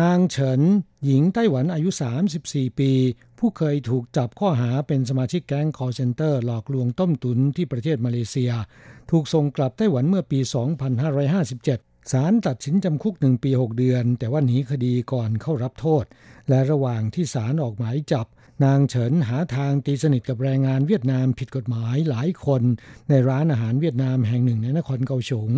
[0.00, 0.60] นางเฉิน
[1.04, 1.90] หญิงไต้หวันอายุ
[2.34, 2.92] 34 ปี
[3.38, 8.52] ผู้เคยถูกจับข้อหาเป็นสมาชิกแก๊ง call center หลอกลวงต้มตุนที่ประเทศมาเลเซีย
[9.10, 16.04] ถูกส่งกลับไต้หวันเมื่อปี 2557ศาลตัดสินจำคุกหนึ่งปี 6 เดือน แต่ว่าหนีคดีก่อนเข้ารับโทษ
[16.48, 18.26] และระหว่างที่ศาลออกหมายจับ
[18.64, 22.62] นางเฉินหาทางตีสนิทกับแรงงานเวียดนามผิดกฎหมายหลายคน
[23.08, 25.50] ในร้านอาหารเวียดนามแห่งหนึ่งในนครเกาสง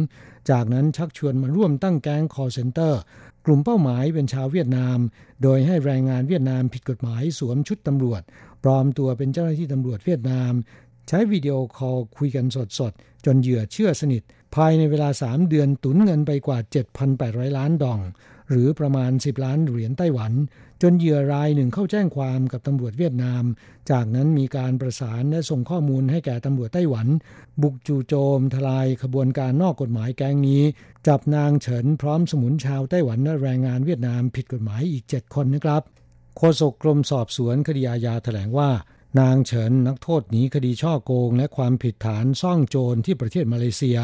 [0.50, 3.00] จากนั้นชักชวนมาร่วมตั้งแก๊ง call center
[3.46, 4.98] กลุ่มเป้าหมายเป็นชาวเวียดนาม
[5.42, 8.22] โดยให้แรงงานเวียดนามผิดกฎหมายสวมชุดตำรวจ
[8.64, 10.52] ปลอมตัวเป็นเจ้าหน้าที่ตำรวจเวียดนาม
[11.08, 12.46] ใช้ video call คุยกัน
[12.78, 14.22] สดๆจนเหยื่อเชื่อสนิท
[14.54, 16.58] ภายในเวลา 3 เดือนตุ๋นเงินไปกว่า
[17.08, 18.00] 7,800 ล้านดอง
[18.52, 20.32] หรือประมาณ 10 ล้านเหรียญไต้หวัน
[20.82, 23.44] จนเหยื่อรายหนึ่งเข้าแจ้งความกับตำรวจเวียดนาม
[23.90, 27.06] จากนั้นมีการประสานและส่งข้อมูลให้แก่ตำรวจไต้หวัน
[27.62, 30.62] บุกจู่โจม ทลายขบวนการนอกกฎหมายแก๊งนี้
[31.06, 35.82] จับนางเฉินพร้อมสมุนชาวไต้หวันและแรงงานเวียดนามผิดกฎหมายอีก 7 คนนะครับ
[36.36, 38.70] โฆษกกรมสอบสวนคดีอาญาแถลงว่า
[39.20, 43.98] นางเฉินนักโทษหนีคดีช่อโกง และความผิดฐานซ่องโจรที่ประเทศมาเลเซีย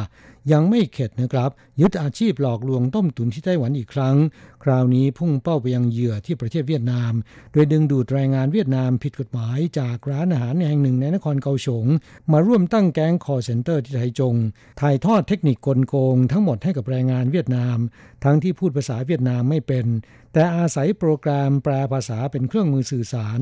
[0.52, 4.16] ยังไม่เข็ดนะครับ ยึดอาชีพหลอกลวงต้มตุ๋นที่ไต้หวันอีกครั้ง
[4.64, 7.12] คราวนี้พุ่งเป้าไปยังเหยื่อที่ประเทศเวียดนาม
[7.52, 11.86] โดยดึงดูดแรงงานเวียดนามผิดกฎหมายจากร้านอาหารแห่งหนึ่งในนครเกาสง
[12.32, 14.34] มาร่วมตั้งแก๊ง call center ที่ไทจง
[14.80, 17.78] ถ่ายทอดเทคนิคกลโกง ทั้งหมดให้กับแรงงานเวียดนาม
[18.24, 19.86] ทั้งที่พูดภาษาเวียดนามไม่เป็น
[20.32, 23.38] แต่อาศัยโปรแกรมแปลภาษาเป็นเครื่องมือสื่อสาร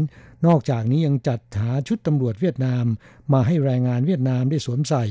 [0.46, 2.84] นอกจากนี้ยังจัดหาชุดตำรวจเวียดนาม
[3.32, 5.04] มาให้แรงงานเวียดนามได้สวมใส่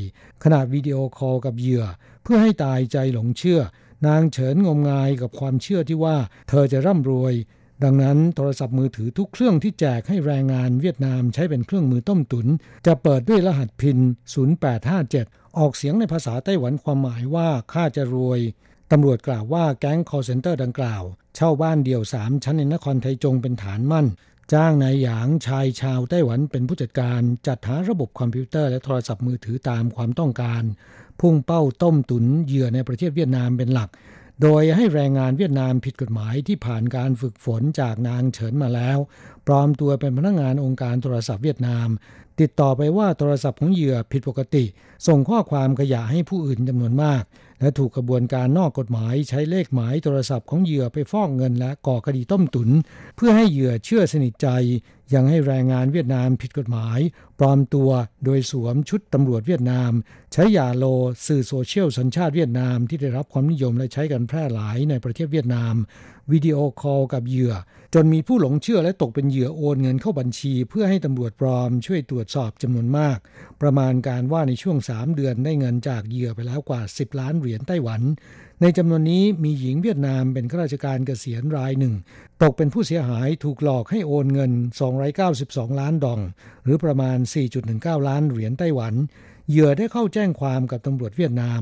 [0.43, 1.85] ขณะวิดีโอคอลกับเหยื่อ
[2.23, 3.59] เพื่อให้ตายใจหลงเชื่อ
[4.07, 6.17] นางเฉินงมงายกับความเชื่อที่ว่า
[6.49, 7.33] เธอจะร่ำรวย
[7.83, 12.47] ดังนั้นโทรศัพท์มือถือทุกเครื่องที่แจกให้แรงงานเวียดนามใช้เป็นเครื่องมือต้มตุน
[12.85, 13.97] จะเปิดด้วยรหัสพิน
[14.77, 18.39] 0857 ออกเสียงในภาษาไต้หวันความหมายว่าข้าจะรวย
[18.91, 21.03] ตำรวจกล่าวว่าแก๊ง call center ดังกล่าว
[21.35, 24.07] เช่าบ้านเดี่ยว 3 ชั้นในนครไทจงเป็นฐานมั่น
[24.53, 30.63] จ้างนายหยางชายชาวไต้หวันเป็นผู้จัดการจัดหาระบบคอมพิวเตอร์และโทรศัพท์มือถือตามความต้องการ
[31.19, 33.89] พุ่งเป้าต้มตุนเหยื่อในประเทศเวียดนามเป็นหลัก
[34.41, 38.97] โดยให้แรงงานเวียดนามผิดกฎหมายที่ผ่านการฝึกฝนจากนางเฉินมาแล้ว
[39.47, 41.87] ปลอมตัวเป็นพนักงานองค์การโทรศัพท์เวียดนาม
[42.41, 44.63] ติดต่อไปว่าโทรศัพท์ของเหยื่อผิดปกติ
[45.07, 47.23] ส่งข้อความขยะให้ผู้อื่นจำนวนมาก
[47.59, 52.69] และถูกกระบวนการนอกกฎหมายใช้เลขหมายโทรศัพท์ของเหยื่อไปฟอกเงินและก่อคดีต้มตุน
[53.15, 54.47] เพื่อให้เหยื่อเชื่อสนิทใจ
[55.13, 56.99] ยังให้แรงงานเวียดนามผิดกฎหมาย
[57.39, 57.89] ปลอมตัว
[58.25, 59.91] โดยสวมชุดตำรวจเวียดนาม
[60.33, 60.85] ใช้ยาโล
[61.25, 65.75] สื่อโซเชียลสัญชาติเวียดนามที่ได้รับความนิยมและใช้กันแพร่หลายในประเทศเวียดนาม
[66.31, 67.53] วิดีโอคอลกับเหยื่อ
[67.93, 73.17] จนมีผู้หลงเชื่อและตกเป็นเหยื่อโอนเงินเข้าบัญชี เพื่อให้ตำรวจปลอมช่วยตรวจสอบจำนวนมาก
[73.61, 78.01] ประมาณการว่าในช่วง 3 เดือนได้เงินจากเหยื่อไปแล้วกว่า 10 ล้านเหรียญไต้หวัน
[78.61, 81.93] ในจำนวนนี้มีหญิงเวียดนามเป็นข้าราชการเกษียณรายหนึ่ง
[82.43, 84.51] ตกเป็นผู้เสียหายถูกหลอกให้โอนเงิน
[85.15, 86.19] 292 ล้านดอง
[86.63, 87.17] หรือประมาณ
[87.63, 88.93] 4.19 ล้านเหรียญไต้หวัน
[89.49, 91.61] เหยื่อได้เข้าแจ้งความกับตำรวจเวียดนาม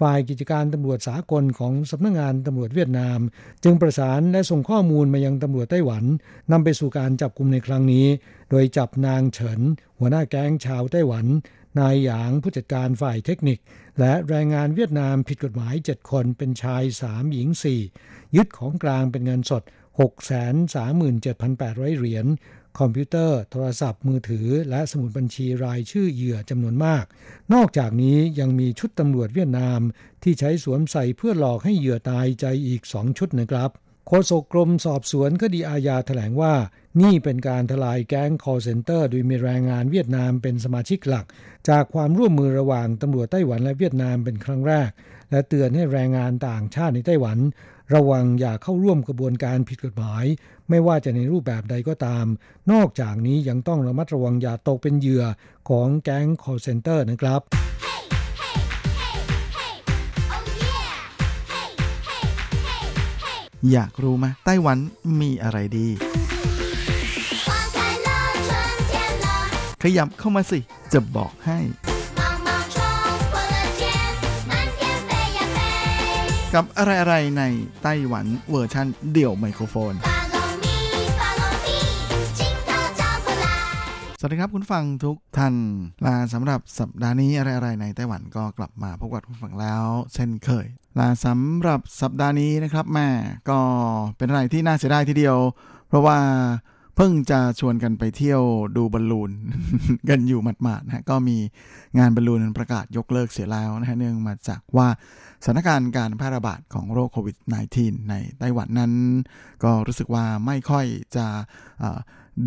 [0.00, 3.18] ฝ่ายกิจการตำรวจสากลของสำนักงงานตำรวจเวียดนาม
[3.64, 6.04] จึงประสานและส่งข้อมูลมายังตำรวจไต้หวัน
[6.52, 8.06] นำไปสู่การจับกลุ่มในครั้งนี้
[8.50, 9.60] โดยจับนางเฉิน
[9.98, 11.26] หัวหน้าแก๊งชาวไต้หวัน
[11.80, 13.58] นายหยางผู้จัดการฝ่ายเทคนิค
[13.98, 17.48] และแรงงานเวียดนามผิดกฎหมาย 7 คนเป็นชาย 3 หญิง
[17.92, 19.62] 4 ยึดของกลางเป็นเงินสด
[19.98, 22.26] 637,800 เหรียญ
[22.78, 27.04] คอมพิวเตอร์ โทรศัพท์มือถือ และสมุดบัญชีรายชื่อเหยื่อจำนวนมาก
[27.54, 29.80] นอกจากนี้ยังมีชุดตำรวจเวียดนาม
[30.22, 33.70] ที่ใช้สวมใส่เพื่อหลอกให้เหยื่อตายใจอีกสองชุดนะครับ
[34.08, 36.54] โฆษกกรมสอบสวนคดีอาญาแถลงว่า
[37.00, 41.26] นี่เป็นการทลายแก๊ง call center โดยมีแรงงานเวียดนามเป็นสมาชิกหลัก
[41.68, 44.90] จากความร่วมมือระหว่างตำรวจไต้หวันและเวียดนามเป็นครั้งแรก
[45.30, 47.38] และเตือนให้แรงงานต่างชาติในไต้หวัน
[47.94, 50.24] ระวังอย่าเข้าร่วมกระบวนการผิดกฎหมาย
[50.68, 52.26] ไม่ว่าจะในรูปแบบใดก็ตาม
[52.72, 55.24] นอกจากนี้ยังต้องระมัดระวังอย่าตกเป็นเหยื่อ
[55.68, 57.42] ของแก๊ง call center นะครับ
[63.72, 64.78] อยากรู้ไหมไต้หวัน
[65.20, 65.88] มีอะไรดี
[69.82, 70.58] ขยับเข้ามาสิ
[70.92, 71.58] จะบอกให้
[76.54, 77.42] กับอะไรๆใน
[77.82, 79.94] ไต้หวันเวอร์ชันเดี่ยวไมโครโฟน
[84.18, 85.54] สวัสดีครับคุณฟังทุกท่าน
[86.04, 89.84] ลาสำหรับสัปดาห์นี้อะไรๆในไต้หวันก็กลับมาพบกับคุณฟังแล้ว
[90.14, 90.66] เช่นเคย
[90.98, 93.08] ลาสำหรับสัปดาห์นี้นะครับแม่
[93.50, 93.58] ก็
[94.16, 95.38] เป็นอะไรที่น่าเสียดายทีเดียว
[95.88, 96.18] เพราะว่า
[96.96, 98.42] เพิ่งจะชวนกันไปเที่ยว
[98.76, 99.30] ดูบอลลูน
[100.08, 101.36] กันอยู่หมาดๆนะก็มี
[101.98, 104.88] งานบอลลูนประกาศยกเลิกเสียแล้วนะฮะเนื่องมาจากว่า
[105.44, 107.36] สถานการณ์การแพร่ระบาดของโรคโควิด
[107.74, 108.92] -19 ในไต้หวันนั้น
[109.64, 110.86] ก็รู้สึกว่าไม่ค่อย
[111.16, 111.26] จะ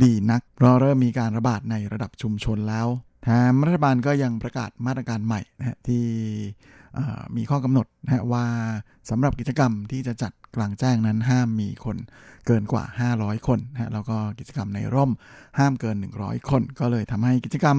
[0.04, 2.88] ดีนักเพราะเริ่มมีการระบาดในระดับชุมชนแล้ว
[3.24, 6.06] แถมรัฐบาลก็ยังประกาศมาตรการใหม่นะที่
[7.38, 8.45] มีข้อกำหนดนะว่า
[9.10, 11.98] สำหรับกิจกรรมที่จะจัดกลางแจ้งนั้นห้ามมีคน
[12.45, 12.84] เกินกว่า
[13.16, 15.12] 500 คนนะแล้วก็กิจกรรมในร่ม
[15.60, 17.78] ห้ามเกิน 100 คน ก็เลยทำให้กิจกรรม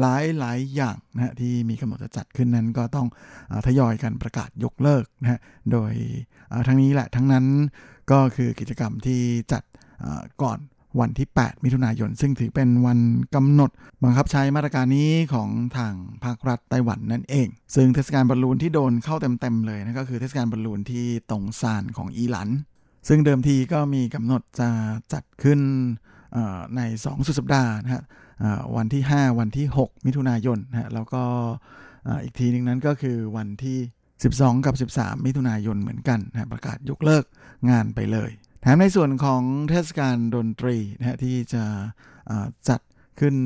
[0.00, 3.06] หลายหลายอย่างนะที่มีกำหนดจะจัดขึ้นนั้นก็ต้อง
[3.52, 5.40] อทยอยกันประกาศยกเลิกนะ
[5.72, 5.92] โดย
[6.66, 7.46] ทั้งนี้แหละทั้งนั้น
[8.10, 9.20] ก็คือกิจกรรมที่
[9.52, 9.62] จัด
[10.42, 10.58] ก่อน
[11.00, 12.98] วันที่ 8 มิถุนายน ซึ่งถือเป็นวัน
[13.34, 13.70] กำหนด
[14.02, 22.48] บังคับใช้มาตรการนี้ของทางภาครัฐไต้หวันนั่นเอง ซึ่งเทศกาลบอลลูนที่โดนเข้าเต็มๆเลยนะก็คือเทศกาลบอลลูนที่ตงซานของอีหลัน
[23.08, 24.68] ซึ่งเดิมทีก็มีกำหนดจะ
[25.12, 25.60] จัดขึ้น
[26.76, 28.02] ใน 2 สุดสัปดาห์นะฮะ
[28.76, 31.22] วันที่ 5 วันที่ 6 มิถุนายนนะฮะแล้วก็
[32.22, 33.78] อีกทีนึงนั้นก็คือวันที่
[34.22, 37.24] 12 กับ 13 มิถุนายนเหมือนกันนะประกาศยกเลิก
[37.70, 38.30] งานไปเลย
[38.64, 41.64] แถมในส่วนของเทศกาลดนตรีนะฮะที่จะ
[42.68, 42.80] จัด
[43.20, 43.36] ขึ้น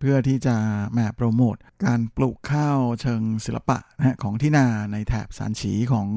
[0.00, 0.56] เพื่อที่จะ
[0.96, 6.08] มาโปรโมทการปลูกข้าวเชิงศิลปะนะของที่นาในแถบสานฉีของ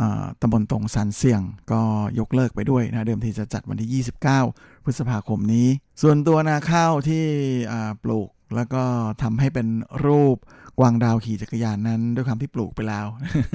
[0.00, 0.02] อ
[0.40, 1.42] ตำบลตรงสานเสียง
[1.72, 1.82] ก็
[2.18, 4.04] ยกเลิกไปด้วยนะเดิมทีจะจัดวันที่
[4.46, 5.68] 29 พฤษภาคมนี้
[6.02, 7.24] ส่วนตัวนาข้าวที่
[8.04, 8.82] ปลูกแล้วก็
[9.22, 9.68] ทำให้เป็น
[10.04, 10.36] รูป
[10.78, 13.06] กวางดาวขี่จักรยานนั้น ด้วยความที่ปลูกไปแล้ว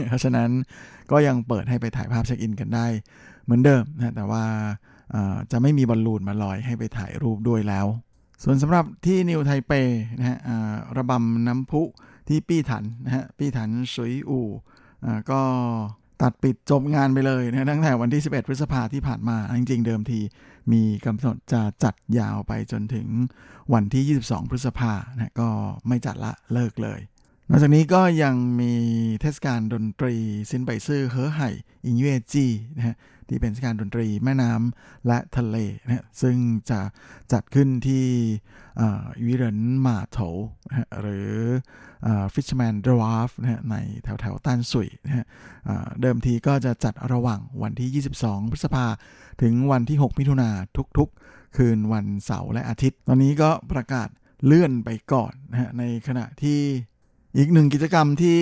[0.07, 0.49] เพราะฉะนั้น
[1.11, 2.87] ก็ยังเปิดให้ไปถ่ายภาพเช็คอินกันได้
[3.43, 4.43] เหมือนเดิมนะแต่ว่า
[5.51, 7.87] จะไม่มีบอลลูนมาลอยให้ไปถ่ายรูปด้วยแล้ว
[8.43, 9.71] ส่วนสำหรับที่นิวไทเป
[10.17, 10.37] นะฮะ
[10.97, 11.81] ระบำน้ำพุ
[12.27, 14.47] ที่ปี้ถันนะฮะปี้ถันสุยอู่
[15.31, 15.41] ก็
[16.21, 20.19] ตัดปิดจบงานไปเลยนะตั้งแต่วันที่ 11 พฤษภาที่ผ่านมา จริง ๆ เดิมที
[20.71, 23.07] มีกำหนดจะจัดยาวไปจนถึง
[23.73, 25.49] วันที่ 22 พฤษภานะก็
[25.87, 26.99] ไม่จัดละเลิกเลย
[27.49, 28.73] นอกจากนี้ก็ยังมี
[29.21, 30.15] เทศกาลดนตรี
[30.49, 32.45] 新北市河海音樂季
[32.77, 32.95] นะฮะ
[33.31, 36.37] ที่เป็นเทศกาลดนตรีแม่น้ำและทะเลนะซึ่ง
[36.71, 36.79] จะ
[37.31, 38.05] จัดขึ้นที่
[39.25, 40.19] 漁人碼頭
[40.69, 41.31] นะหรือ
[42.33, 45.25] Fisherman's Wharf นะในแถวแถวตั้นสุ่ยนะฮะ
[46.01, 48.85] เดิมทีก็จะจัดระหว่างวันที่ 22 พฤษภา
[49.41, 50.49] ถึงวันที่ 6 มิถุนา
[50.97, 54.09] ทุกๆ คืนวันเสาร์และอาทิตย์ ตอนนี้ก็ประกาศ
[54.45, 56.59] เลื่อนไปก่อนนะฮะในขณะที่
[57.37, 58.39] อีกหนึ่งกิจกรรมที่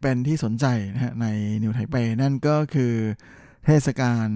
[0.00, 1.26] เป็นที่สนใจนะฮะใน
[1.62, 2.94] นิวไทเปนั่นก็คือ
[3.70, 4.28] เทศกาล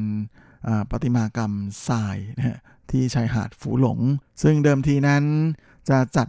[0.90, 1.52] ประติมากรรม
[1.88, 2.60] ทรายนะ
[2.90, 3.98] ที่ชายหาดฝูหลง
[4.42, 5.24] ซึ่งเดิมทีนั้น
[5.90, 6.28] จะจัด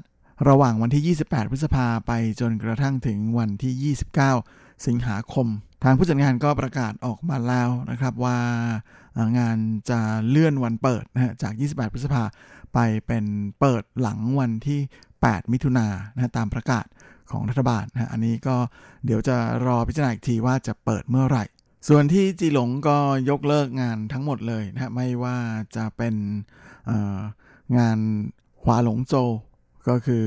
[0.50, 3.96] ระหว่างวันที่ 28 พฤษภาไปจนกระทั่งถึงวันที่
[4.40, 5.48] 29 สิงหาคม
[5.84, 8.38] ทางผู้จัดงานก็ประกาศออกมาแล้วนะครับว่า
[9.40, 9.58] งาน
[9.90, 12.24] จะเลื่อนวันเปิดนะฮะจาก 28 พฤษภา
[12.74, 13.26] ไปเป็น
[13.60, 14.80] เปิดหลังวันที่
[15.16, 16.86] 8 มิถุนายนะตามประกาศ
[17.32, 18.56] ของรัฐบาลนะอันนี้ก็
[19.06, 19.36] เดี๋ยวจะ
[19.66, 21.46] รอพิจารณาอีกทีว่าจะเปิดเมื่อไหร่
[21.88, 22.98] ส่วนที่จีหลงก็
[23.30, 25.38] ยกเลิกงานทั้งหมดเลยนะไม่ว่า
[25.76, 26.16] จะเป็น
[27.78, 28.00] งาน
[28.64, 29.16] หวาหลงโจ
[29.90, 30.26] ก็คือ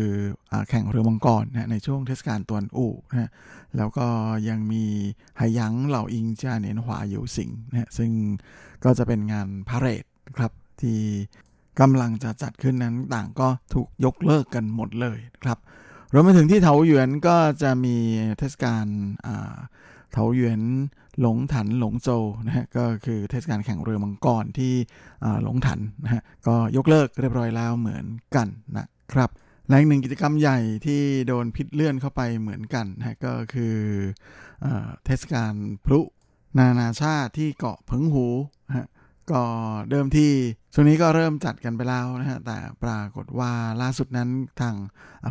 [0.51, 3.31] อแข่งเรือมังกรนะในช่วงเทศกาลตวนอู่นะ
[3.77, 4.07] แล้วก็
[4.49, 4.85] ยังมี
[5.37, 8.11] ไหยังเหล่าอิงจาเนียนหวาอยู่สิงนะซึ่ง
[8.85, 10.05] ก็จะเป็นงานพาเรด
[10.37, 11.01] ครับที่
[11.81, 15.59] กำลังจะจัดขึ้นนั้นต่างก็ถูกยกเลิกกันหมดเลยครับ
[16.13, 17.97] รวมไปถึงที่เถาหยวนก็จะมี
[18.39, 18.87] เทศกาล
[20.13, 20.61] เถาหยวน
[21.21, 22.11] หลงถันหลงโจ
[22.47, 24.75] นะฮะก็คือเทศกาลแข่งเรือมังกรที่
[25.43, 28.07] หลงถันนะฮะก็ยกเลิกเรียบร้อยแล้วเหมือน
[28.37, 29.31] กันนะครับ
[29.69, 33.77] และอีกหนึ่งกิจกรรมใหญ่ที่โดนพิษเลื่อนเข้าไปเหมือนกันนะก็คือ
[35.05, 35.53] เทศกาล
[35.87, 36.01] พลุ
[36.59, 38.27] นานาชาติที่เกาะพึงหู
[38.69, 38.87] นะฮะ
[39.31, 39.43] ก็
[39.91, 40.31] เดิมที่
[40.75, 43.53] ช่วงนี้ก็เริ่มจัดกันไปแล้วนะฮะแต่ปรากฏว่า
[43.83, 44.75] ล่าสุดนั้นทาง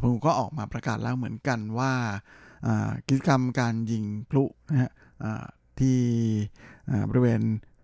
[0.01, 1.93] พึงหูก็ออกมาประกาศแล้วเหมือนกันว่า
[3.07, 4.91] กิจกรรมการยิงพลุนะฮะ
[5.81, 5.99] ที่
[7.09, 7.41] บริเวณ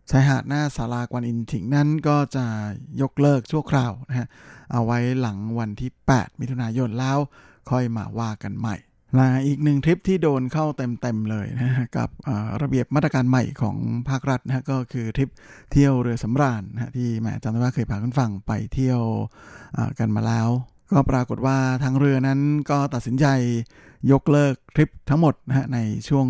[0.09, 2.45] ชายหาดหน้าศาลากวนอินถิงนั้นก็จะ
[3.01, 4.27] ยกเลิกชั่วคราวนะฮะ
[4.71, 7.17] เอาไว้หลังวันที่ 8 มิถุนายนแล้ว
[7.69, 8.75] ค่อยมาว่ากันใหม่
[9.15, 12.09] และอีกหนึ่งทริปที่โดนเข้าเต็มๆเลยนะกับ
[12.61, 13.77] ระเบียบมาตรการใหม่ของ
[14.09, 15.29] ภาครัฐนะก็คือทริป
[15.71, 19.01] เที่ยวเรือสำราญนะที่แม่จำได้ว่าเคยพาคุณฟังไปเที่ยว
[19.99, 20.49] กันมาแล้ว
[20.91, 22.39] ก็ปรากฏว่าทางเรือนั้น
[22.69, 23.25] ก็ตัดสินใจ
[24.11, 25.79] ยกเลิกทริปทั้งหมดนะฮะใน
[26.09, 26.25] ช่วง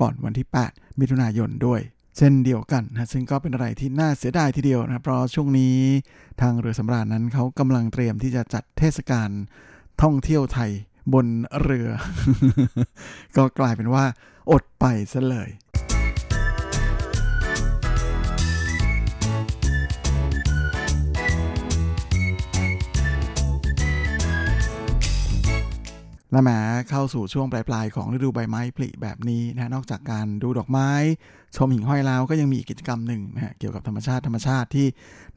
[0.00, 1.80] ก่อนวันที่ 8 มิถุนายนด้วย
[2.16, 5.76] เช่นเดียวกันนะซึ่งก็เป็นอะไรที่น่าเสียดายทีเดียวนะเพราะช่วงนี้
[6.40, 9.30] ทางเรือสำราญนั้นเขากำลังเตรียมที่จะจัดเทศกาล
[10.02, 10.70] ท่องเที่ยวไทย
[11.14, 11.26] บน
[11.62, 11.88] เรือ
[13.36, 14.04] ก็กลายเป็นว่า
[14.52, 15.48] อดไปซะเลย
[26.32, 26.50] และแหม
[26.90, 30.90] เข้าสู่ช่วงปลายๆ ของฤดูใบไม้ผลิแบบนี้นะนอกจากการดูดอกไม้
[31.56, 34.86] ชมหิ่งห้อยแล้วก็ยังมีกิจกรรมหนึ่งนะเกี่ยวกับธรรมชาติธรรมชาติที่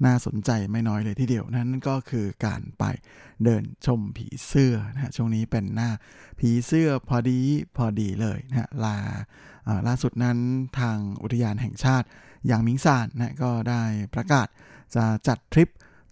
[0.06, 2.84] น่าสนใจไม่น้อยเลยทีเดียวนั่นก็คือการไป
[3.44, 5.90] เดินชมผีเสื้อนะช่วงนี้เป็นหน้า
[6.40, 7.40] ผีเสื้อพอดี
[7.78, 8.98] พอดีเลยนะลา
[9.88, 10.38] ล่าสุดนั้น
[10.80, 12.08] ทางอุทยานแห่งชาติ
[12.48, 13.84] อย่างมิงซานนะก็ได้
[14.14, 14.48] ประกาศ
[14.96, 15.70] จะจัดทริป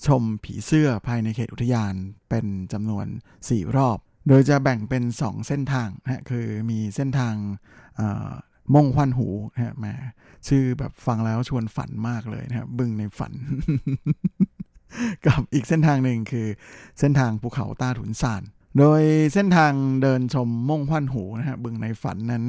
[0.07, 1.93] ชมผีเสื้อภายในเขตอุทยาน
[2.29, 3.05] เป็นจำนวน
[3.41, 7.35] 4 รอบ โดยจะแบ่งเป็น 2 เส้นทางนะคือมีเส้นทาง
[8.75, 9.93] มงควันหูนะมา
[10.47, 13.33] ชื่อแบบฟังแล้วชวนฝันมากเลยนะครับบึงในฝัน
[15.25, 16.47] กับอีกเส้นทางหนึ่งคือ
[16.99, 18.43] เส้นทางภูเขาตาถุนซาน
[18.79, 19.01] โดย
[19.33, 22.43] เส้นทางเดินชมมงควันหูนะฮะบึงในฝันนั้น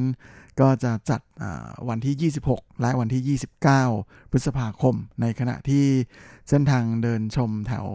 [0.60, 1.20] ก็จะจัด
[1.88, 3.38] วันที่ 26 และวันที่
[3.92, 5.84] 29 พฤษภาคม ในขณะที่
[6.48, 7.86] เส้นทางเดินชมแถว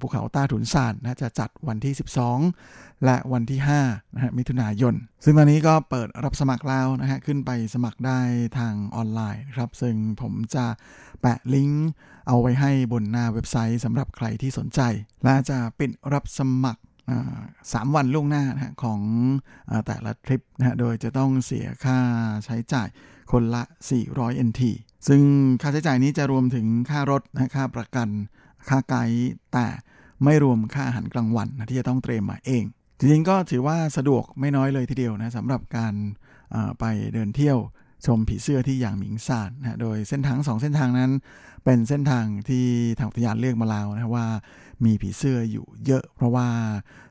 [0.00, 1.94] ภูเขาต้าถุนซานนะจะจัดวันที่
[2.48, 8.20] 12 และวันที่5นะฮะมิถุนายน ซึ่งตอนนี้ก็เปิดรับสมัครแล้วนะฮะขึ้นไปสมัครได้
[8.58, 10.66] ทางออนไลน์ครับ ซึ่งผมจะ
[11.20, 11.88] แปะลิงก์
[12.26, 14.80] เอาไว้ให้บนหน้าเว็บไซต์สำหรับใครที่สนใจ
[15.24, 16.82] และจะปิดรับสมัคร
[17.72, 19.00] สามวันล่วงหน้านะของ
[19.70, 21.98] อแต่ละทริปนะโดยจะต้องเสียค่า
[22.44, 22.88] ใช้จ่าย
[23.32, 23.62] คนละ
[24.04, 24.62] 400 NT
[25.08, 25.22] ซึ่ง
[25.62, 28.08] ค่าใช้จ่ายนี้จะรวมถึงค่ารถนะค่าประกัน
[28.68, 29.18] ค่าไกด์
[29.52, 29.66] แต่
[30.24, 32.64] ไม่รวมค่าอาหารกลางวันนะที่จะต้องเตรียมมาเอง
[32.98, 35.94] จริงๆก็ถือว่าสะดวกไม่น้อยเลยทีเดียวนะสำหรับการ
[36.80, 36.84] ไป
[37.14, 37.58] เดินเที่ยว
[38.06, 41.10] ชมผีเสื้อที่อย่างหมิงซานนะโดยเส้นทางสองเส้นทางนั้น
[41.64, 42.66] เป็นเส้นทางที่
[42.98, 44.26] ทางอุทยานเลือกมาแล้วนะว่า
[44.84, 46.46] มีผีเสื้ออยู่เยอะเพราะว่า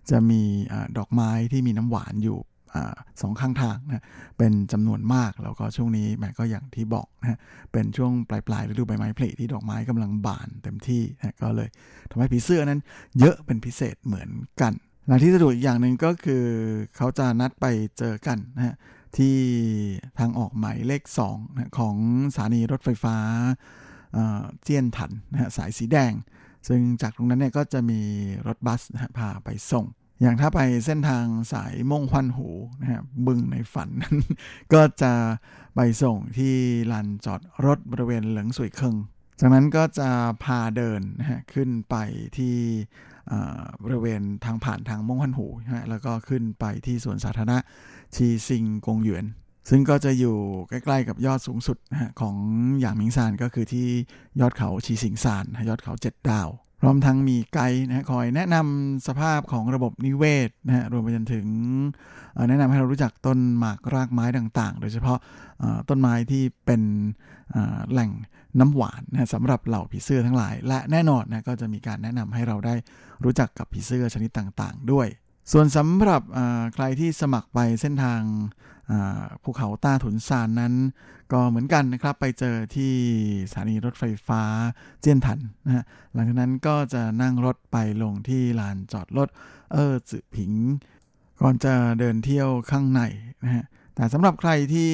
[0.09, 0.41] จะมี
[0.71, 2.39] อดอกไม้ที่มีน้ำหวานอยู่
[2.75, 2.77] อ
[3.21, 4.03] สองข้างทางนะ
[4.37, 7.39] เป็นจำนวนมากแล้วก็ช่วงนี้แม่ก็อย่างที่บอกนะ
[7.71, 11.69] เป็นช่วงปลายปลายฤดูใบไม้ผลิที่ดอกไม้กำลังบานเต็มที่นะก็เลย
[12.09, 12.79] ทำให้ผีเสื้อนั้น
[13.19, 14.29] เยอะเป็นพิเศษเหมือน
[14.61, 14.73] กัน
[15.07, 16.45] และที่สะดวกอีกอย่างหนึ่งก็คือ
[16.95, 17.65] เขาจะนัดไป
[17.97, 18.75] เจอกันนะฮะ
[19.17, 19.37] ที่
[20.19, 21.95] ทางออกหมายเลข2นะของ
[22.33, 23.17] สถานีรถไฟฟ้า
[24.63, 26.13] เจียนถันนะฮะสายสีแดง
[26.67, 28.01] ซึ่งจากตรงนั้นเนี่ยก็จะมี
[28.47, 29.85] รถบัสนะพาไปส่ง
[30.21, 32.47] อย่างถ้าไปเส้นทางสายม่งควันหู
[32.81, 34.17] นะฮะบึงในฝันนั้น
[34.73, 35.13] ก็จะ
[35.75, 36.55] ไปส่งที่
[36.91, 38.95] ลานจอดรถบริเวณเหลิงสุยเคิง
[39.39, 40.09] จากนั้นก็จะ
[40.43, 41.95] พาเดินนะฮะขึ้นไป
[42.37, 42.55] ที่
[43.83, 47.57] บริเวณทางผ่านทางม่งควันหูนะฮะแล้วก็ขึ้นไปที่สวนสาธารณะ
[48.15, 49.25] ชีซิงกงหยวน
[49.69, 50.37] ซึ่งก็จะอยู่
[50.69, 51.77] ใกล้ๆกับยอดสูงสุด
[52.21, 52.35] ของ
[52.79, 53.87] หยางมิงซานก็คือที่
[54.39, 56.49] ยอดเขาชีสิงซานยอดเขาเจ็ดดาว
[56.81, 61.45] พร้อมทั้งมีไกด์นะคอยแนะนำสภาพของระบบนิเวศนะฮะรวมไปจนถึง
[62.49, 65.19] แนะนำให้เรารู้จักต้นหมากรากไม้ต่างๆ โดยเฉพาะ
[65.89, 66.81] ต้นไม้ที่เป็น
[67.91, 68.11] แหล่ง
[68.59, 72.75] น้ำหวานนะสำหรับเหล่าผีเสื้อทั้งหลาย และแน่นอนนะก็จะมีการแนะนำให้เราได้
[73.23, 75.07] รู้จักกับผีเสื้อชนิดต่างๆ ด้วย
[75.51, 76.21] ส่วนสำหรับ
[76.73, 78.21] ใครที่สมัครไปเส้นทาง
[79.43, 80.73] ภูเขาต้าถุนซานนั้น
[81.31, 82.93] ก็เหมือนกันนะครับไปเจอที่
[83.49, 84.41] สถานีรถไฟฟ้า
[85.01, 85.83] เจียนถันนะฮะ
[86.13, 89.27] หลังจากนั้นก็จะนั่งรถไปลงที่ลานจอดรถ
[89.73, 90.51] เออจือผิง
[91.41, 93.01] ก่อนจะเดินเที่ยวข้างใน
[93.43, 94.91] นะฮะแต่สำหรับใครที่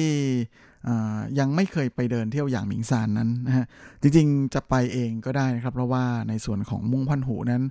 [1.38, 3.66] ยังไม่เคยไปเดินเที่ยวอย่างหมิงซานนั้นนะฮะ
[4.02, 7.62] จริงๆจะไปเองก็ได้นะครับ เพราะว่าในส่วนของมุ่งพันหูนั้น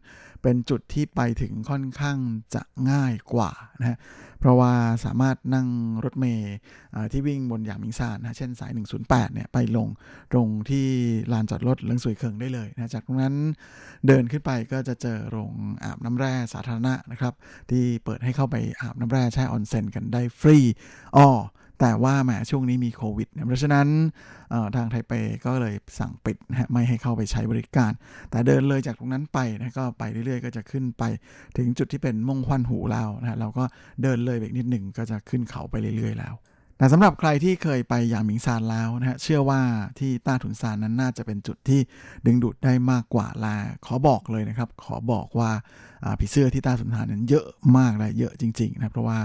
[0.43, 2.18] เป็นจุดที่ไปถึงค่อนข้าง
[2.55, 2.61] จะ
[2.91, 3.97] ง่ายกว่านะฮะ
[4.39, 4.74] เพราะว่า
[5.05, 5.68] สามารถนั่ง
[6.03, 6.55] รถเมย์
[7.11, 8.72] ที่วิ่งบนอย่างมิงซานนะเช่นสาย
[9.03, 9.88] 108เนี่ยไปลง
[10.32, 10.88] ตรงที่
[11.34, 13.36] ลานจอดรถเลิงสวยเคิงได้เลยนะจากตรงนั้น
[14.07, 15.51] เดินขึ้นไปก็จะเจอโรง
[15.84, 17.34] อาบน้ำแร่สาธารณะนะครับ
[17.70, 20.57] ที่เปิดให้เข้าไปอาบน้ำแร่แช่ออนเซ็นกันได้ฟรี
[21.18, 21.30] อ้อ
[21.80, 23.88] แต่ว่าแหมช่วงนี้มีโควิดเพราะฉะนั้น
[24.76, 25.13] ทางไทเป
[25.45, 27.91] ก็เลยสั่งปิดนะไม่ให้เข้าไปใช้บริการ
[28.30, 31.03] แต่เดินเลยจากตรงนั้นไปนะก็ไปเรื่อยๆ ก็จะขึ้นไป
[31.57, 33.63] ถึงจุดที่เป็นมงควันหูเรานะเราก็
[34.01, 36.36] เดินเลยไปนิดหนึ่งก็จะขึ้นเขาไปเรื่อยๆแล้ว
[36.78, 39.61] แต่สำหรับใครที่เคยไปอย่างหมิงซานแล้วนะฮะเชื่อว่า
[39.99, 41.80] ที่ต้าถุนซานนั้นน่าจะเป็นจุดที่
[42.26, 43.55] ดึงดูดได้มากกว่าลา
[43.86, 45.51] ขอบอกเลยนะครับ ขอบอกว่า
[46.19, 47.45] ผีเสื้อที่ต้าถุนซานนั้นเยอะ
[47.78, 49.19] มากเลยเยอะจริงๆนะเพราะว่า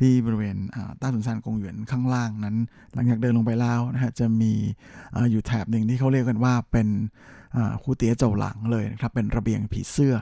[0.00, 0.56] ที่บริเวณ
[1.00, 2.56] ต้าถุนซานกงหยวนข้างล่างนั้น
[2.94, 4.52] หลังจากเดินลงไปแล้วนะฮะจะมี
[5.30, 6.88] อยู่แถบหนึ่งที่เขาเรียกกันว่าเป็น
[7.82, 10.14] คูเตียเจ้าหลังเลยนะครับเป็นระเบียงผีเสื้อ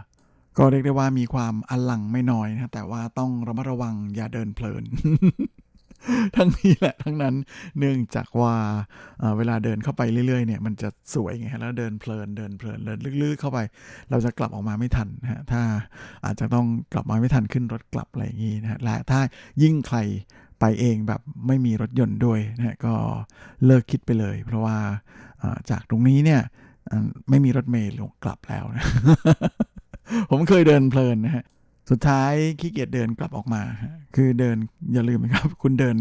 [0.59, 4.85] ก็เรียกได้ว่ามีความอลังไม่น้อยนะแต่ว่าต้องระมัดระวังอย่าเดินเพลิน
[6.37, 7.35] ทั้งนี้แหละทั้งนั้น
[7.79, 8.55] เนื่องจากว่า
[9.37, 13.59] เวลาเดินเข้าไปเรื่อยๆเนี่ยมันจะสวยไงแล้วเดินเพลินเดินเพลินเดินลึกๆเข้าไป
[14.11, 15.63] เราจะกลับออกมาไม่ทันฮะถ้า
[16.25, 19.21] อาจจะต้องกลับมาไม่ทันขึ้นรถกลับอะไรอย่างนี้นะและถ้า
[19.63, 19.99] ยิ่งใคร
[20.61, 22.95] ไปเองแบบไม่มีรถยนต์ด้วยนะก็
[23.67, 24.77] เลิกคิดไปเลย เพราะว่า
[25.71, 26.41] จากตรงนี้เนี่ย
[27.29, 28.87] ไม่มีรถเมล์ลงกลับแล้วนะ
[30.31, 31.45] ผมเคยเดินเพลินนะฮะ
[31.91, 33.63] สุดท้ายขี้เกียจเดินกลับออกมา
[34.17, 34.57] คือเดิน
[34.93, 35.97] อย่าลืมนะครับ คุณเดิน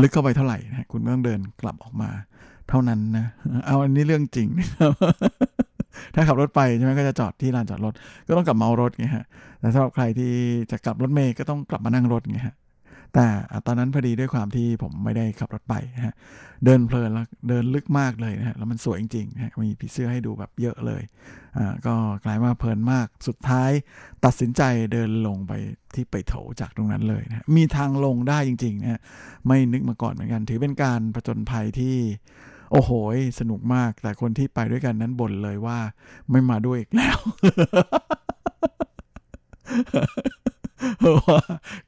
[0.00, 2.10] ลึกเข้าไปเท่าไหร่นะคุณต้องเดินกลับออกมา
[2.68, 3.26] เท่านั้นนะ
[3.66, 4.92] เอาอันนี้เรื่องจริงนะครับ
[6.14, 7.92] ถ้าขับรถไปใช่ไหมก็จะจอดที่ลานจอดรถ
[8.28, 9.24] ก็ต้องกลับเมารถไงฮะ
[9.60, 10.32] แต่สำหรับใครที่
[10.70, 12.54] จะกลับรถเมย์ก็ต้องกลับมานั่งรถไงฮะ
[13.14, 13.28] แต่
[13.66, 15.74] ตอนนั้นพอดีด้วยความที่ผมไม่ได้ขับรถไป
[16.06, 16.14] ฮะ
[16.64, 21.02] เดินเพลินแล้วเดินลึกมากเลยนะฮะแล้วมันสวยจริงๆฮะมีผีเสื้อให้ดูแบบเยอะเลย
[21.58, 21.94] อ่าก็
[22.24, 23.70] กลายมาเพลินมากสุดท้าย
[24.24, 24.62] ตัดสินใจ
[24.92, 25.52] เดินลงไป
[25.94, 29.00] ที่ไปโถจากตรงนั้นเลยนะมีทางลงได้จริงๆนะฮะ
[29.46, 31.96] ไม่นึกมาก่อนเหมือนกัน ถือเป็นการผจญภัยที่
[32.72, 32.90] โอ้โห
[33.40, 35.78] สนุกมาก แต่คนที่ไปด้วยกันนั้นบ่นเลยว่า
[36.30, 37.18] ไม่มาด้วยอีกแล้ว
[41.28, 41.40] ว่า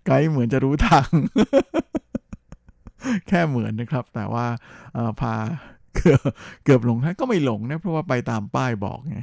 [0.07, 1.09] ไกด์เหมือนจะรู้ทาง
[3.29, 4.47] แค่เหมือนนะครับ แต่ว่า
[5.21, 5.35] พา
[5.97, 6.21] เกือบ
[6.65, 9.17] เกือบหลงท่านก็ไม่หลงนะเพราะว่าไปตามป้ายบอกไง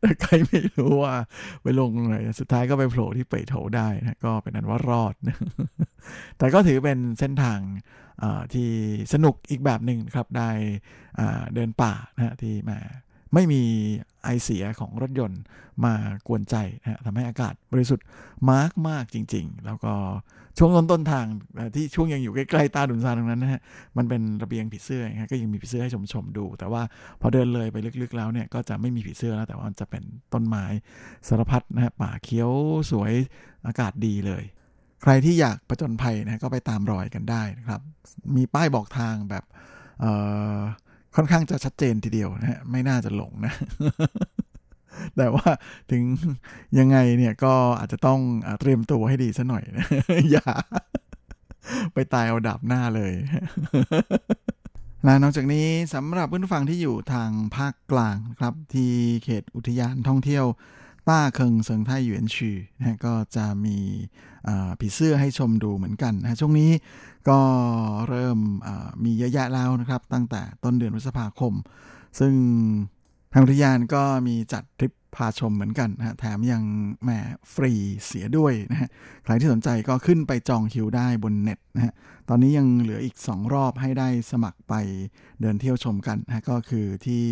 [0.00, 1.14] แต่ใครไม่รู้ว่า
[1.62, 5.36] ไปลงไหนสุดท้ายก็ไปโผล่ที่เปโถได้นะก็เป็นนั้นว่ารอดนะ
[6.38, 7.60] แต่ก็ถือเป็นเส้นทาง
[8.52, 8.70] ที่
[9.12, 10.50] สนุกอีกแบบหนึ่งครับได้
[11.54, 12.78] เดินป่านะที่มา
[13.34, 13.62] ไม่มี
[14.24, 15.40] ไอเสียของรถยนต์
[15.84, 15.94] มา
[16.28, 18.04] กวนใจนะทำให้อากาศบริสุทธิ์
[18.50, 19.94] มากมากจริง ๆ แล้วก็
[20.58, 21.26] ช่วงต้นต้นทาง
[21.74, 23.60] ที่ช่วงยังอยู่ใกล้ๆตาดุนซานตรงนั้นนะฮะ
[23.96, 26.82] มันเป็นระเบียงผีเสื้อนะก็ยังมีผีเสื้อให้ชมๆดู แต่ว่า
[27.20, 30.02] พอเดินเลยไปลึกๆแล้วเนี่ยก็จะไม่มีผีเสื้อแล้ว แต่ว่ามันจะเป็น
[30.32, 30.64] ต้นไม้
[31.28, 32.50] สารพัดนะฮะป่าเขียว
[32.90, 33.12] สวย
[33.66, 34.44] อากาศดีเลย
[35.02, 37.80] ใครที่อยากประจนภัยนะก็ไปตามรอยกันได้นะครับ
[38.36, 39.44] มีป้ายบอกทางแบบ
[40.00, 40.12] เอ่
[40.56, 40.58] อ
[41.16, 43.52] ค่อนข้างจะชัดเจนทีเดียวนะฮะไม่น่าจะหลงนะ
[45.16, 45.48] แต่ว่า
[45.90, 46.02] ถึง
[46.78, 48.20] ยังไงเนี่ยก็อาจจะต้อง
[48.60, 49.86] เตรียมตัวให้ดีซะหน่อยนะ
[50.32, 50.46] อย่า
[51.94, 53.12] ไปตายเอาดับหน้าเลย
[55.04, 58.92] และนอกจากนี้สำหรับผู้ฟังที่อยู่ทางภาคกลางครับที่
[59.24, 60.44] เขตอุทยานท่องเที่ยว
[61.08, 63.76] ต้าเคิงเซิงไทหยวนชีนะก็จะมี
[64.80, 66.70] ผีเสื้อให้ชมดูเหมือนกันนะช่วงนี้
[67.28, 67.38] ก็
[68.08, 68.38] เริ่ม
[69.04, 71.52] มีเยอะแยะแล้วนะครับ ตั้งแต่ต้นเดือนพฤษภาคม
[72.18, 72.34] ซึ่ง
[73.32, 76.62] ทางอุทยานก็มีจัดทริปพาชมเหมือนกันนะแถมยัง
[77.02, 77.10] แหม
[77.54, 77.72] ฟรี
[78.06, 78.88] เสียด้วยนะฮะ
[79.24, 81.94] ใครที่สนใจก็ขึ้นไปจองคิวได้บนเน็ตนะฮะ
[82.28, 84.74] ตอนนี้ยังเหลืออีก 2 รอบให้ได้สมัครไป
[85.40, 87.24] เดินเที่ยวชมกันนะก็คือที่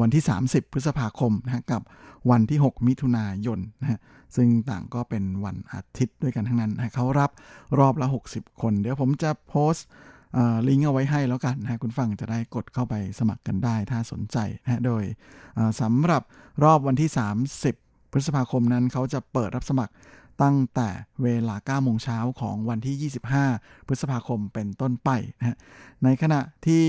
[0.00, 1.82] วันที่ 30 พฤษภาคมนะกับ
[2.30, 4.00] วันที่ 6 มิถุนายนนะฮะ
[4.36, 7.30] ซึ่งต่างก็เป็นวันอาทิตย์ด้วยกันทั้งนั้นนะเขารับ
[7.78, 9.86] รอบละ 60 คน เดี๋ยวผมจะโพสต์
[10.68, 15.02] ลิงก์เอาไว้ให้แล้วกันนะคุณฟังจะได้กดเข้าไปสมัครกันได้ถ้าสนใจนะโดย
[15.80, 16.22] สำหรับ
[16.64, 17.10] รอบวันที่
[17.60, 19.92] 30 พฤษภาคมนั้นเขาจะเปิดรับสมัคร
[20.42, 20.88] ตั้งแต่
[21.22, 23.10] เวลา9โมงเช้าของวันที่
[23.52, 25.56] 25 พฤษภาคมเป็นต้นไปนะ
[26.04, 26.84] ในขณะที่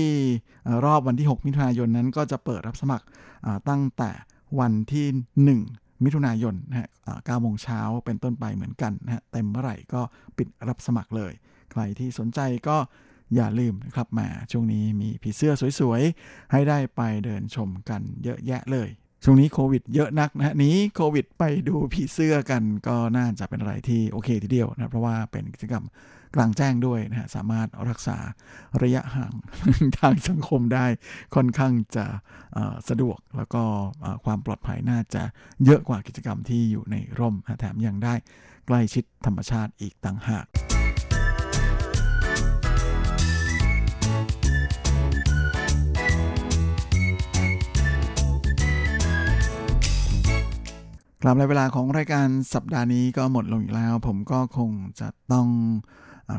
[0.84, 3.06] รอบวันที่ 6 มิถุนายนนั้นก็จะเปิดรับสมัคร
[3.68, 4.10] ตั้งแต่
[4.60, 5.06] วันที่
[5.60, 10.02] 1 มิถุนายนนะฮะ9โมงเช้าเป็นต้นไปเหมือนกันนะฮะเต็มเมื่อไหร่ก็
[10.38, 11.32] ปิดรับสมัครเลย
[11.72, 12.76] ใครที่สนใจก็
[13.34, 18.88] อย่าลืมนะครับมาช่วงนี้มีผีเสื้อสวยๆ ให้ได้ไปเดินชมกันเยอะแยะเลย
[19.24, 25.84] ช่วงนี้โควิดเยอะนักนะฮะนี้โควิดไปดูผีเสื้อกันก็น่าจะเป็นอะไรที่โอเคทีเดียวนะเพราะว่าเป็นกิจกรรม
[26.34, 28.18] กลางแจ้งด้วยนะฮะสามารถรักษา
[28.82, 29.32] ระยะห่าง
[29.98, 30.86] ทางสังคมได้
[31.34, 32.06] ค่อนข้างจะ
[32.88, 33.62] สะดวกแล้วก็
[34.24, 35.22] ความปลอดภัยน่าจะ
[35.64, 38.14] เยอะกว่ากิจกรรมที่อยู่ในร่มแถมยังได้
[38.66, 40.46] ใกล้ชิดธรรมชาติอีกต่างหาก
[51.24, 54.70] กลับและเวลาของรายการสัปดาห์นี้ก็หมดลงอีกแล้ว ผมก็คง
[55.00, 55.48] จะต้อง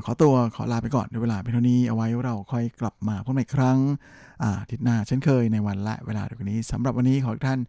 [0.05, 3.77] ขอตัวขอลาไปก่อนด้วยเวลาเพียงเท่านี้เอาไว้เราค่อยกลับมาพบใหม่ครั้ง
[4.43, 7.61] อาทิตย์หน้าเช่นเคยในวันและเวลาเดียวกันนี้สำหรับวันนี้ขอทุกท่าน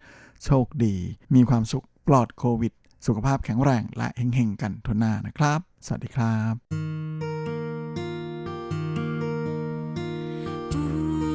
[0.44, 0.94] โชคดี
[1.34, 2.72] มีความสุขปลอดโควิด
[3.06, 6.54] สุขภาพแข็งแรงและเฮงๆกันทุนหน้านะครับ สวัสดีครับ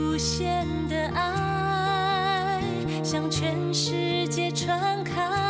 [0.09, 1.19] 不的爱
[3.09, 5.48] 向全世界传开。